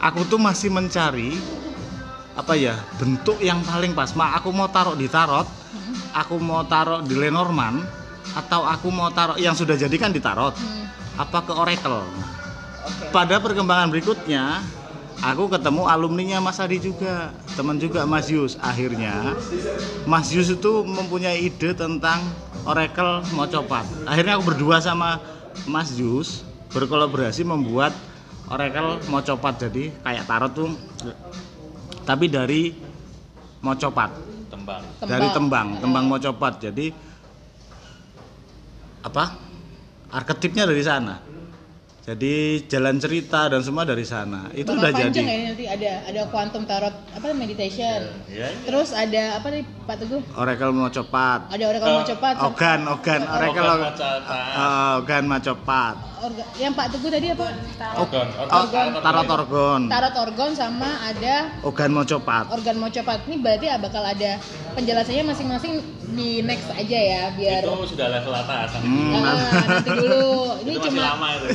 [0.00, 1.36] aku tuh masih mencari
[2.34, 4.10] apa ya bentuk yang paling pas.
[4.18, 5.46] Ma, aku mau taruh di tarot,
[6.14, 7.82] aku mau taruh di Lenormand,
[8.34, 10.90] atau aku mau taruh yang sudah jadi kan di tarot, Hmm.
[11.14, 12.02] apa ke Oracle.
[12.84, 13.14] Oke.
[13.14, 14.60] Pada perkembangan berikutnya,
[15.22, 18.58] aku ketemu alumninya Mas Adi juga, teman juga Mas Yus.
[18.58, 19.38] Akhirnya,
[20.04, 22.20] Mas Yus itu mempunyai ide tentang
[22.66, 23.86] Oracle Mocopat.
[24.04, 25.22] Akhirnya aku berdua sama
[25.70, 26.42] Mas Yus
[26.74, 27.94] berkolaborasi membuat
[28.50, 29.70] Oracle Mocopat.
[29.70, 30.74] Jadi kayak tarot tuh,
[32.04, 32.70] tapi dari
[33.64, 34.10] Mocopat,
[34.52, 34.82] Tembang.
[35.08, 36.60] dari tembang, tembang Mocopat.
[36.60, 36.92] Jadi
[39.00, 39.24] apa?
[40.12, 41.16] Arketipnya dari sana.
[42.04, 44.52] Jadi jalan cerita dan semua dari sana.
[44.52, 45.20] Itu Bakal udah jadi.
[45.24, 48.12] ya ini nanti ada ada quantum tarot apa meditation.
[48.28, 48.52] Iya.
[48.68, 50.20] Terus ada apa nih Pak Teguh?
[50.36, 51.48] Oracle Mocopat.
[51.48, 52.34] Ada oracle mau cepat.
[52.44, 53.68] Ogan, ogan, oracle
[55.00, 55.94] Ogan Mocopat.
[56.24, 56.40] Eh, ogan Mocopat.
[56.40, 57.46] Orga- yang Pak Teguh tadi apa?
[57.94, 58.06] Oh,
[59.02, 59.80] tarot orgon.
[59.86, 62.44] Tarot orgon sama ada Ogan Mocopat.
[62.50, 63.28] organ mau cepat.
[63.28, 64.40] Ini berarti ya bakal ada
[64.72, 65.74] penjelasannya masing-masing
[66.14, 68.68] di next aja ya biar Itu sudah level atas.
[68.80, 70.26] Hmm, Ah, nanti dulu.
[70.64, 71.46] Ini itu masih cuma lama itu.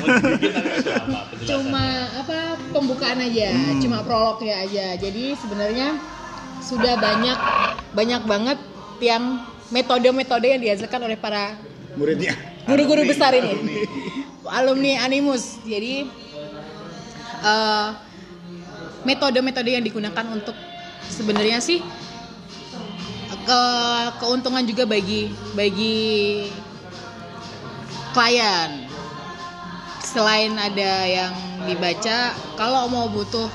[0.86, 2.38] Lama cuma apa
[2.70, 3.80] pembukaan aja, Hmm.
[3.80, 4.86] cuma prolognya aja.
[4.96, 5.98] Jadi sebenarnya
[6.62, 7.38] sudah banyak
[7.90, 8.58] banyak banget
[9.00, 9.24] yang
[9.70, 11.56] metode-metode yang dihasilkan oleh para
[11.96, 12.36] muridnya.
[12.62, 13.50] guru-guru besar ini,
[14.48, 15.60] alumni Animus.
[15.68, 16.08] Jadi
[17.44, 17.90] eh,
[19.04, 20.56] metode-metode yang digunakan untuk
[21.10, 21.80] sebenarnya sih
[23.50, 23.62] ke
[24.22, 26.46] keuntungan juga bagi bagi
[28.14, 28.86] klien.
[30.06, 31.34] Selain ada yang
[31.70, 33.46] dibaca, kalau mau butuh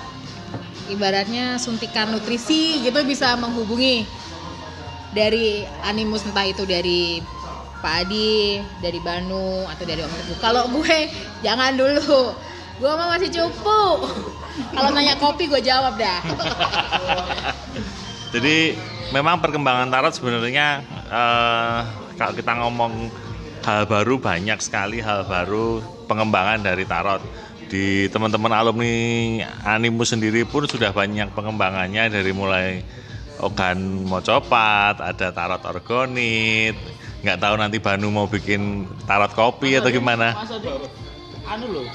[0.86, 4.06] ibaratnya suntikan nutrisi gitu bisa menghubungi
[5.14, 7.18] dari Animus entah itu dari
[7.84, 10.38] Pak Adi, dari Banu atau dari Om Teguh.
[10.40, 11.12] Kalau gue
[11.44, 12.32] jangan dulu.
[12.80, 14.08] Gue mah masih cupu.
[14.72, 16.24] Kalau nanya kopi gue jawab dah.
[18.34, 18.72] Jadi
[19.12, 20.80] memang perkembangan tarot sebenarnya
[21.12, 21.78] eh,
[22.16, 23.12] kalau kita ngomong
[23.62, 27.20] hal baru banyak sekali hal baru pengembangan dari tarot.
[27.68, 28.96] Di teman-teman alumni
[29.68, 32.80] Animus sendiri pun sudah banyak pengembangannya dari mulai
[33.44, 37.03] ogan mocopat, ada tarot orgonit.
[37.24, 40.36] Nggak tahu nanti Banu mau bikin tarot kopi atau gimana?
[40.36, 40.68] Mas Adi,
[41.48, 41.88] anu loh,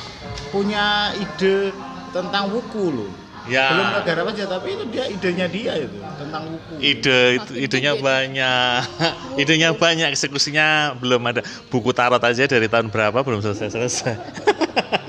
[0.49, 1.69] punya ide
[2.09, 3.11] tentang wuku loh.
[3.45, 3.69] Ya.
[3.73, 6.73] Belum kegarap aja, tapi itu dia idenya dia itu tentang wuku.
[6.81, 8.81] ide itu idenya banyak
[9.41, 14.13] idenya banyak eksekusinya belum ada buku tarot aja dari tahun berapa belum selesai selesai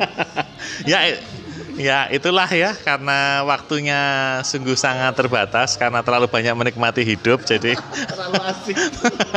[0.91, 1.21] ya
[1.81, 4.01] ya itulah ya karena waktunya
[4.45, 7.73] sungguh sangat terbatas karena terlalu banyak menikmati hidup jadi
[8.13, 8.77] Terlalu asik.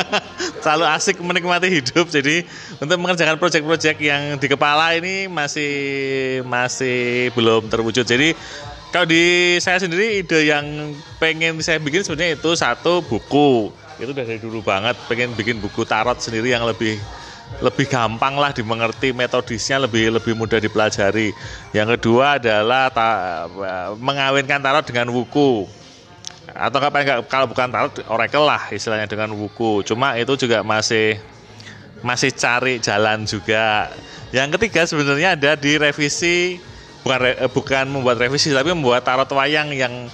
[0.63, 2.43] terlalu asik menikmati hidup jadi
[2.83, 5.71] untuk mengerjakan proyek-proyek yang di kepala ini masih
[6.43, 8.35] masih belum terwujud jadi
[8.91, 10.91] kalau di saya sendiri ide yang
[11.23, 13.71] pengen saya bikin sebenarnya itu satu buku
[14.03, 16.99] itu udah dari dulu banget pengen bikin buku tarot sendiri yang lebih
[17.61, 21.35] lebih gampang lah dimengerti metodisnya lebih lebih mudah dipelajari.
[21.75, 23.09] Yang kedua adalah ta,
[23.99, 25.67] mengawinkan tarot dengan wuku.
[26.53, 29.85] Atau apa kalau bukan tarot oracle lah istilahnya dengan wuku.
[29.85, 31.21] Cuma itu juga masih
[32.03, 33.89] masih cari jalan juga.
[34.33, 36.57] Yang ketiga sebenarnya ada di revisi
[37.05, 40.09] bukan eh, bukan membuat revisi tapi membuat tarot wayang yang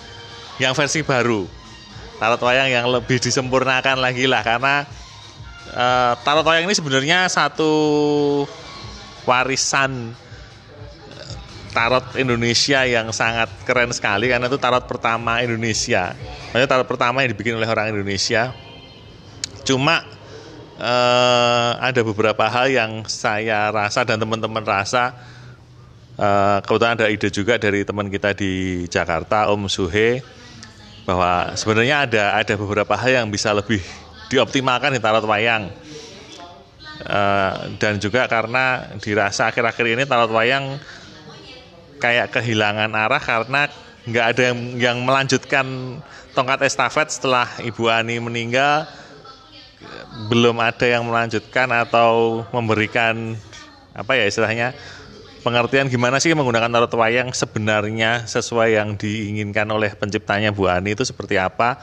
[0.62, 1.48] yang versi baru.
[2.20, 4.84] Tarot wayang yang lebih disempurnakan lagi lah karena
[5.74, 7.72] eh, tarot wayang ini sebenarnya satu
[9.30, 10.14] warisan
[11.14, 11.34] eh,
[11.74, 16.14] tarot Indonesia yang sangat keren sekali karena itu tarot pertama Indonesia.
[16.50, 18.54] Maksudnya tarot pertama yang dibikin oleh orang Indonesia.
[19.68, 20.02] Cuma
[20.82, 25.14] eh, ada beberapa hal yang saya rasa dan teman-teman rasa
[26.18, 30.26] eh, kebetulan ada ide juga dari teman kita di Jakarta Om Suhe
[31.10, 33.82] bahwa sebenarnya ada ada beberapa hal yang bisa lebih
[34.30, 35.74] dioptimalkan di tarot wayang.
[37.00, 40.78] Eh, dan juga karena dirasa akhir-akhir ini tarot wayang
[42.00, 43.72] kayak kehilangan arah karena
[44.08, 46.00] nggak ada yang, yang melanjutkan
[46.36, 48.88] tongkat estafet setelah Ibu Ani meninggal.
[50.28, 53.40] Belum ada yang melanjutkan atau memberikan
[53.96, 54.76] apa ya istilahnya
[55.40, 61.08] pengertian gimana sih menggunakan tarot wayang sebenarnya sesuai yang diinginkan oleh penciptanya Bu Ani itu
[61.08, 61.80] seperti apa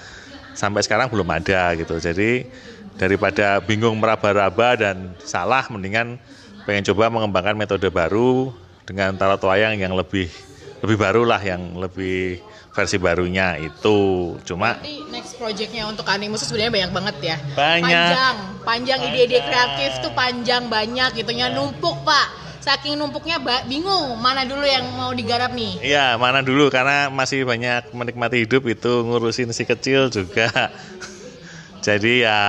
[0.57, 2.49] sampai sekarang belum ada gitu jadi
[2.97, 6.17] daripada bingung meraba-raba dan salah mendingan
[6.65, 8.51] pengen coba mengembangkan metode baru
[8.89, 10.33] dengan tarot wayang yang lebih
[10.81, 12.41] lebih baru lah yang lebih
[12.77, 13.99] versi barunya itu
[14.45, 17.37] cuma Berarti next projectnya untuk Animus sebenarnya banyak banget ya.
[17.57, 17.89] Banyak.
[17.89, 18.37] Panjang,
[18.69, 22.46] panjang ide-ide kreatif tuh panjang banyak gitunya numpuk pak.
[22.67, 25.79] Saking numpuknya ba- bingung mana dulu yang mau digarap nih.
[25.87, 30.51] Iya, mana dulu karena masih banyak menikmati hidup itu ngurusin si kecil juga.
[31.87, 32.41] Jadi ya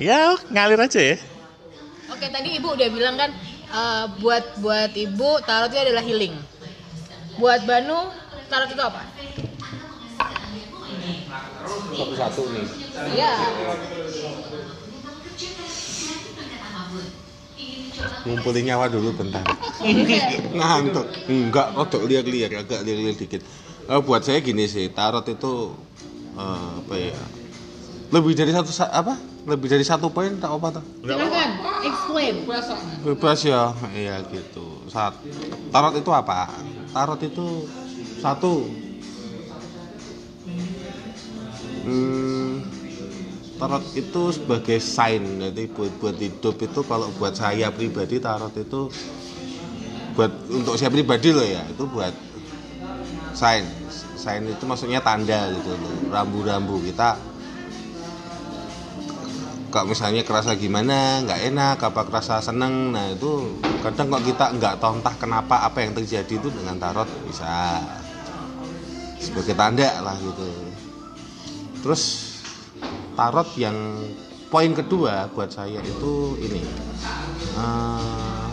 [0.00, 1.16] ya ngalir aja ya.
[2.08, 3.28] Oke tadi ibu udah bilang kan
[3.68, 6.32] eh, buat buat ibu tarot itu adalah healing.
[7.36, 8.08] Buat Banu
[8.48, 9.04] tarot itu apa?
[11.92, 12.66] Satu-satu nih.
[13.20, 13.34] Iya.
[18.26, 19.44] Ngumpulin nyawa dulu bentar.
[20.58, 21.06] Ngantuk.
[21.26, 23.42] Enggak, rodok liar-liar, agak liar-liar dikit.
[23.88, 25.72] Eh, buat saya gini sih, tarot itu
[26.36, 27.16] eh, apa ya?
[28.08, 29.16] Lebih dari satu sa- apa?
[29.48, 30.84] Lebih dari satu poin tak apa tuh?
[31.00, 31.50] Silakan
[31.84, 32.34] explain.
[33.00, 34.84] Bebas ya, iya gitu.
[34.88, 35.16] Saat
[35.72, 36.52] tarot itu apa?
[36.92, 37.64] Tarot itu
[38.20, 38.68] satu.
[41.88, 42.60] Hmm,
[43.58, 48.86] tarot itu sebagai sign, jadi buat buat hidup itu kalau buat saya pribadi tarot itu
[50.14, 52.14] buat untuk saya pribadi loh ya itu buat
[53.34, 53.66] sign.
[54.18, 55.94] Sign itu maksudnya tanda gitu loh.
[56.10, 57.18] Rambu-rambu kita
[59.68, 64.80] kok misalnya kerasa gimana nggak enak apa kerasa seneng nah itu kadang kok kita nggak
[64.80, 67.84] tahu entah kenapa apa yang terjadi itu dengan tarot bisa
[69.20, 70.48] sebagai tanda lah gitu
[71.84, 72.27] terus
[73.18, 73.74] tarot yang
[74.46, 76.62] poin kedua buat saya itu ini
[77.58, 78.46] eh,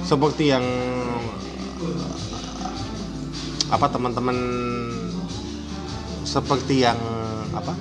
[0.00, 0.64] seperti yang
[1.76, 2.08] eh,
[3.68, 4.36] apa teman-teman
[6.24, 6.96] seperti yang
[7.52, 7.76] apa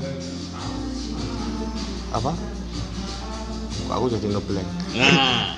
[2.11, 2.31] apa
[3.87, 4.67] Kok aku jadi ngeblank
[4.99, 5.55] Nah,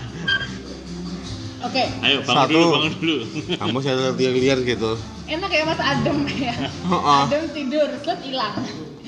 [1.66, 1.82] Oke.
[2.06, 2.54] ayo bangun Satu.
[2.54, 3.18] dulu, bangun dulu.
[3.58, 4.92] kamu saya liar-liar gitu
[5.26, 6.54] Enak ya Mas Adem ya.
[6.58, 7.20] Heeh.
[7.26, 8.54] Adem tidur, set hilang.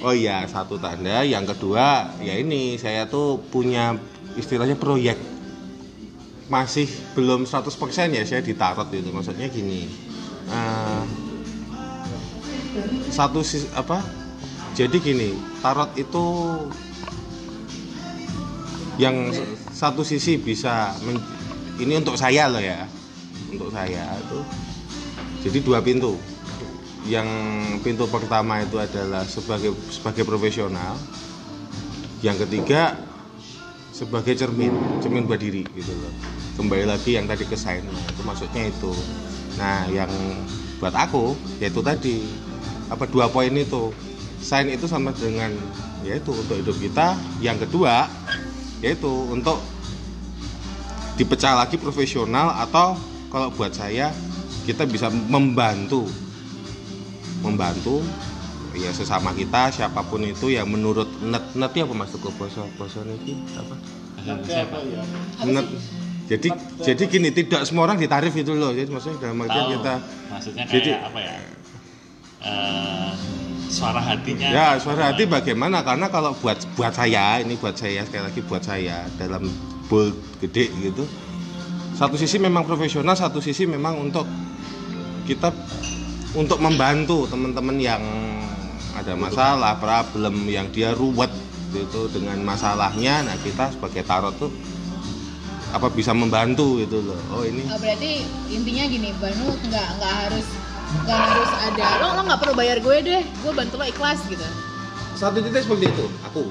[0.01, 1.21] Oh iya satu tanda.
[1.25, 3.97] Yang kedua ya ini saya tuh punya
[4.37, 5.17] istilahnya proyek.
[6.51, 9.87] Masih belum 100% ya saya ditarot gitu maksudnya gini
[10.51, 11.03] eh,
[13.07, 13.39] satu
[13.71, 14.03] apa?
[14.75, 15.29] Jadi gini
[15.63, 16.25] tarot itu
[18.99, 19.31] yang
[19.71, 21.23] satu sisi bisa men-
[21.79, 22.83] ini untuk saya loh ya
[23.51, 24.39] untuk saya itu.
[25.47, 26.19] Jadi dua pintu
[27.09, 27.25] yang
[27.81, 30.93] pintu pertama itu adalah sebagai sebagai profesional.
[32.21, 32.93] Yang ketiga
[33.89, 36.13] sebagai cermin cermin buat diri gitu loh.
[36.57, 38.93] Kembali lagi yang tadi ke sign itu maksudnya itu.
[39.57, 40.09] Nah yang
[40.77, 42.21] buat aku yaitu tadi
[42.93, 43.89] apa dua poin itu?
[44.41, 45.49] Sign itu sama dengan
[46.05, 47.17] yaitu untuk hidup kita.
[47.41, 48.05] Yang kedua
[48.85, 49.57] yaitu untuk
[51.17, 52.97] dipecah lagi profesional atau
[53.33, 54.13] kalau buat saya
[54.65, 56.05] kita bisa membantu
[57.41, 58.05] membantu
[58.71, 63.03] ya sesama kita siapa pun itu yang menurut net net apa mas Teguh poso poso
[63.03, 63.75] ini apa
[65.45, 65.67] net
[66.31, 66.47] jadi
[66.79, 69.95] jadi gini tidak semua orang ditarif itu loh jadi maksudnya dalam artian kita
[70.31, 71.35] Maksudnya kayak Jadi- apa ya?
[72.41, 73.11] Eh,
[73.69, 75.83] suara hatinya Ya suara hati bagaimana?
[75.85, 79.45] Karena kalau buat buat saya ini buat saya sekali lagi buat saya dalam
[79.91, 81.03] bowl gede gitu.
[81.93, 84.25] Satu sisi memang profesional, satu sisi memang untuk
[85.29, 85.53] kita
[86.31, 88.03] untuk membantu teman-teman yang
[88.95, 91.31] ada masalah, problem yang dia ruwet
[91.71, 93.23] gitu dengan masalahnya.
[93.23, 94.51] Nah kita sebagai tarot tuh
[95.71, 97.19] apa bisa membantu gitu loh.
[97.31, 100.47] Oh ini Oh, berarti intinya gini, Banu nggak nggak harus
[101.07, 104.43] nggak harus ada lo lo nggak perlu bayar gue deh, gue bantu lo ikhlas gitu.
[105.15, 106.05] satu titik seperti itu.
[106.31, 106.49] Aku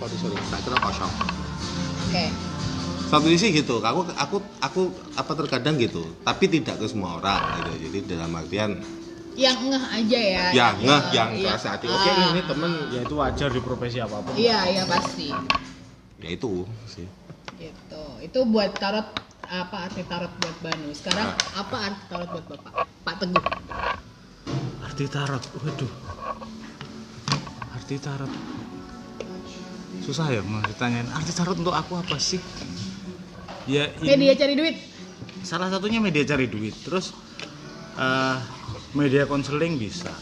[0.00, 1.12] sorry sorry, tak kira kosong.
[2.06, 2.26] Oke.
[3.06, 7.86] satu sisi gitu aku aku aku apa terkadang gitu tapi tidak ke semua orang gitu
[7.86, 8.82] jadi dalam artian
[9.36, 10.44] Yang ngeh aja ya.
[10.50, 11.52] ya ngeh yang iya.
[11.52, 14.58] merasa hati oke ini, Ah, ini temen ya itu wajar di profesi apa pun Iya,
[14.66, 15.28] iya pasti.
[16.16, 17.04] ya itu sih
[17.56, 18.04] Gitu.
[18.22, 19.04] Itu buat tarot
[19.42, 20.88] apa arti tarot buat Banu.
[20.90, 22.72] Sekarang apa arti tarot buat Bapak?
[23.02, 23.44] Pak Teguh.
[24.82, 25.92] arti tarot waduh
[27.70, 28.32] arti tarot
[29.98, 32.40] susah ya mau ditanyain arti tarot untuk aku apa sih
[33.66, 34.76] ya ini- Media cari duit.
[35.42, 37.12] salah satunya media cari duit terus
[37.96, 38.36] eh,
[38.96, 40.12] media konseling bisa.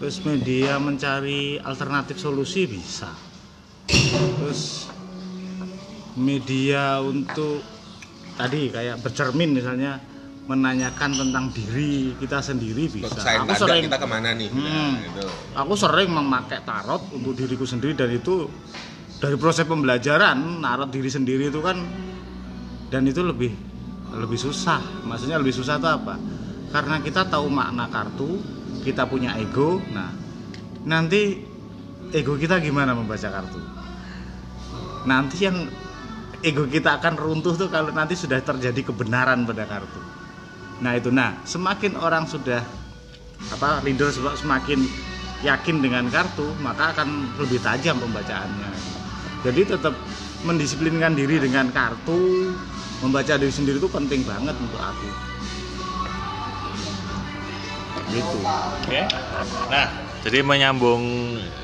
[0.00, 3.12] Terus media mencari alternatif solusi bisa.
[3.86, 4.88] Terus
[6.16, 7.60] media untuk
[8.34, 10.00] tadi kayak bercermin misalnya
[10.48, 13.20] menanyakan tentang diri kita sendiri bisa.
[13.20, 14.48] Saya aku sering kita ke mana nih?
[14.50, 14.64] Hmm.
[14.64, 15.28] Nah, gitu.
[15.54, 18.50] aku sering memakai tarot untuk diriku sendiri dan itu
[19.20, 21.76] dari proses pembelajaran tarot diri sendiri itu kan
[22.90, 23.52] dan itu lebih
[24.16, 24.80] lebih susah.
[25.06, 26.39] Maksudnya lebih susah itu apa
[26.70, 28.38] karena kita tahu makna kartu
[28.86, 30.10] kita punya ego nah
[30.86, 31.50] nanti
[32.14, 33.60] ego kita gimana membaca kartu?
[35.06, 35.56] Nanti yang
[36.42, 40.00] ego kita akan runtuh tuh kalau nanti sudah terjadi kebenaran pada kartu.
[40.82, 41.12] Nah itu.
[41.12, 42.60] Nah semakin orang sudah
[43.50, 44.84] apa reader sem- semakin
[45.40, 48.70] yakin dengan kartu maka akan lebih tajam pembacaannya.
[49.40, 49.94] Jadi tetap
[50.44, 52.52] mendisiplinkan diri dengan kartu
[53.00, 55.08] membaca diri sendiri itu penting banget untuk aku
[58.10, 58.38] gitu
[58.90, 59.06] Oke.
[59.70, 59.86] Nah,
[60.20, 61.02] jadi menyambung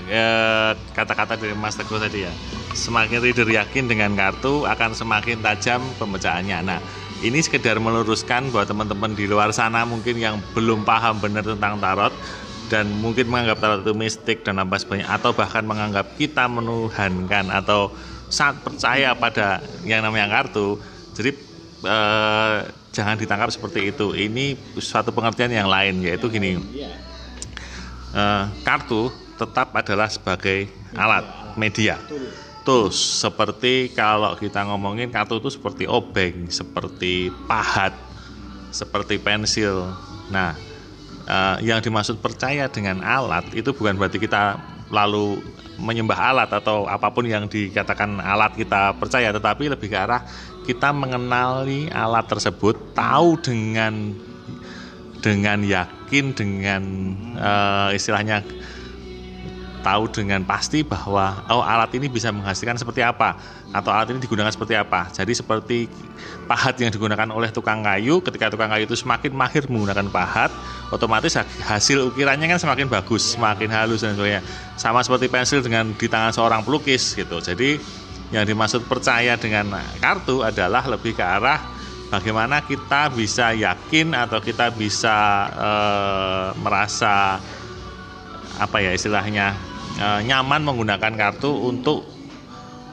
[0.07, 2.33] eh, kata-kata dari Mas Teguh tadi ya.
[2.77, 6.59] Semakin reader yakin dengan kartu akan semakin tajam pembacaannya.
[6.63, 6.79] Nah,
[7.25, 12.13] ini sekedar meluruskan buat teman-teman di luar sana mungkin yang belum paham benar tentang tarot
[12.69, 17.91] dan mungkin menganggap tarot itu mistik dan apa sebagainya atau bahkan menganggap kita menuhankan atau
[18.29, 20.77] sangat percaya pada yang namanya kartu.
[21.17, 21.31] Jadi
[21.83, 22.57] eh,
[22.97, 24.17] jangan ditangkap seperti itu.
[24.17, 26.57] Ini suatu pengertian yang lain yaitu gini.
[28.17, 32.01] Eh, kartu tetap adalah sebagai alat media
[32.65, 37.93] tools seperti kalau kita ngomongin kartu itu seperti obeng seperti pahat
[38.73, 39.93] seperti pensil
[40.33, 40.57] nah
[41.29, 44.57] eh, yang dimaksud percaya dengan alat itu bukan berarti kita
[44.89, 45.37] lalu
[45.77, 50.25] menyembah alat atau apa pun yang dikatakan alat kita percaya tetapi lebih ke arah
[50.67, 54.11] kita mengenali alat tersebut tahu dengan
[55.23, 56.83] dengan yakin dengan
[57.39, 58.43] eh, istilahnya
[59.87, 63.39] tahu dengan pasti bahwa oh alat ini bisa menghasilkan seperti apa
[63.71, 65.07] atau alat ini digunakan seperti apa.
[65.15, 65.87] Jadi seperti
[66.51, 70.51] pahat yang digunakan oleh tukang kayu, ketika tukang kayu itu semakin mahir menggunakan pahat,
[70.91, 74.43] otomatis hasil ukirannya kan semakin bagus, semakin halus dan sebagainya.
[74.75, 77.39] Sama seperti pensil dengan di tangan seorang pelukis gitu.
[77.39, 77.79] Jadi
[78.35, 81.63] yang dimaksud percaya dengan kartu adalah lebih ke arah
[82.11, 87.39] bagaimana kita bisa yakin atau kita bisa eh, merasa
[88.57, 89.55] apa ya istilahnya
[90.01, 92.05] eh, nyaman menggunakan kartu untuk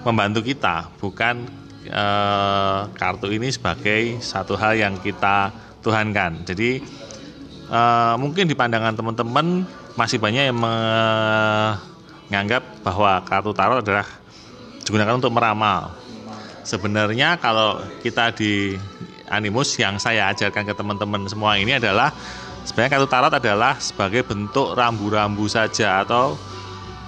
[0.03, 0.89] membantu kita.
[0.99, 1.47] Bukan
[1.87, 6.45] eh, kartu ini sebagai satu hal yang kita tuhankan.
[6.45, 6.81] Jadi
[7.69, 14.09] eh, mungkin di pandangan teman-teman masih banyak yang menganggap bahwa kartu tarot adalah
[14.83, 15.95] digunakan untuk meramal.
[16.63, 18.75] Sebenarnya kalau kita di
[19.27, 22.11] animus yang saya ajarkan ke teman-teman semua ini adalah
[22.63, 26.39] sebenarnya kartu tarot adalah sebagai bentuk rambu-rambu saja atau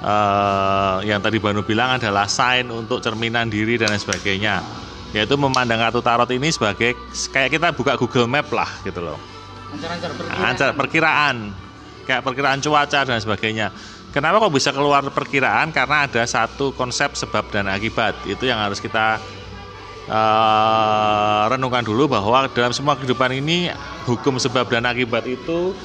[0.03, 4.59] eh, yang tadi Banu bilang adalah sign untuk cerminan diri dan lain sebagainya.
[5.15, 6.91] Yaitu memandang kartu tarot ini sebagai
[7.31, 9.19] kayak kita buka Google Map lah gitu loh.
[10.35, 11.55] Ancar perkiraan.
[12.05, 13.73] Kayak perkiraan cuaca dan sebagainya
[14.15, 15.75] kenapa kok bisa keluar perkiraan?
[15.75, 18.15] Karena ada satu konsep sebab dan akibat.
[18.23, 19.19] Itu yang harus kita
[20.07, 23.67] eh, renungkan dulu bahwa dalam semua kehidupan ini
[24.07, 25.75] hukum sebab dan akibat itu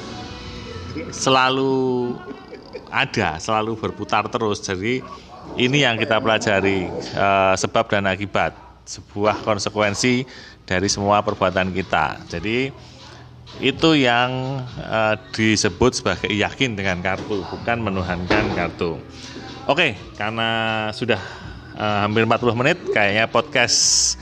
[1.10, 2.14] selalu
[2.86, 4.62] ada selalu berputar terus.
[4.62, 5.02] Jadi
[5.58, 8.70] ini yang kita pelajari eh, sebab dan akibat.
[8.90, 10.26] Sebuah konsekuensi
[10.66, 12.26] dari semua perbuatan kita.
[12.26, 12.74] Jadi
[13.58, 19.02] itu yang eh, disebut sebagai yakin dengan kartu, bukan menuhankan kartu.
[19.66, 21.18] Oke, karena sudah
[21.74, 24.14] eh, hampir 40 menit, kayaknya podcast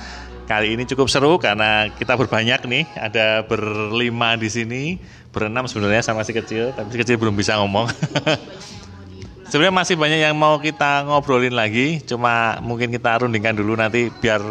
[0.48, 4.82] kali ini cukup seru karena kita berbanyak nih, ada berlima di sini,
[5.28, 7.92] berenam sebenarnya sama si kecil, tapi si kecil belum bisa ngomong.
[9.48, 14.44] Sebenarnya masih banyak yang mau kita ngobrolin lagi, cuma mungkin kita rundingkan dulu nanti biar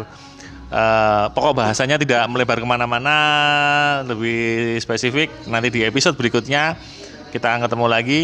[0.68, 3.16] eh, pokok bahasanya tidak melebar ke mana-mana,
[4.04, 5.32] lebih spesifik.
[5.48, 6.76] Nanti di episode berikutnya
[7.32, 8.22] kita akan ketemu lagi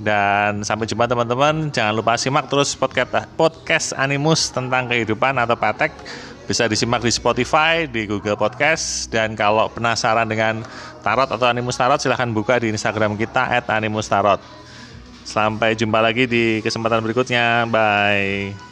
[0.00, 1.68] dan sampai jumpa teman-teman.
[1.74, 5.92] Jangan lupa simak terus podcast podcast Animus tentang kehidupan atau patek
[6.42, 10.66] bisa disimak di Spotify, di Google Podcast dan kalau penasaran dengan
[11.00, 14.42] tarot atau Animus Tarot silahkan buka di Instagram kita @animustarot.
[15.22, 17.70] Sampai jumpa lagi di kesempatan berikutnya.
[17.70, 18.71] Bye.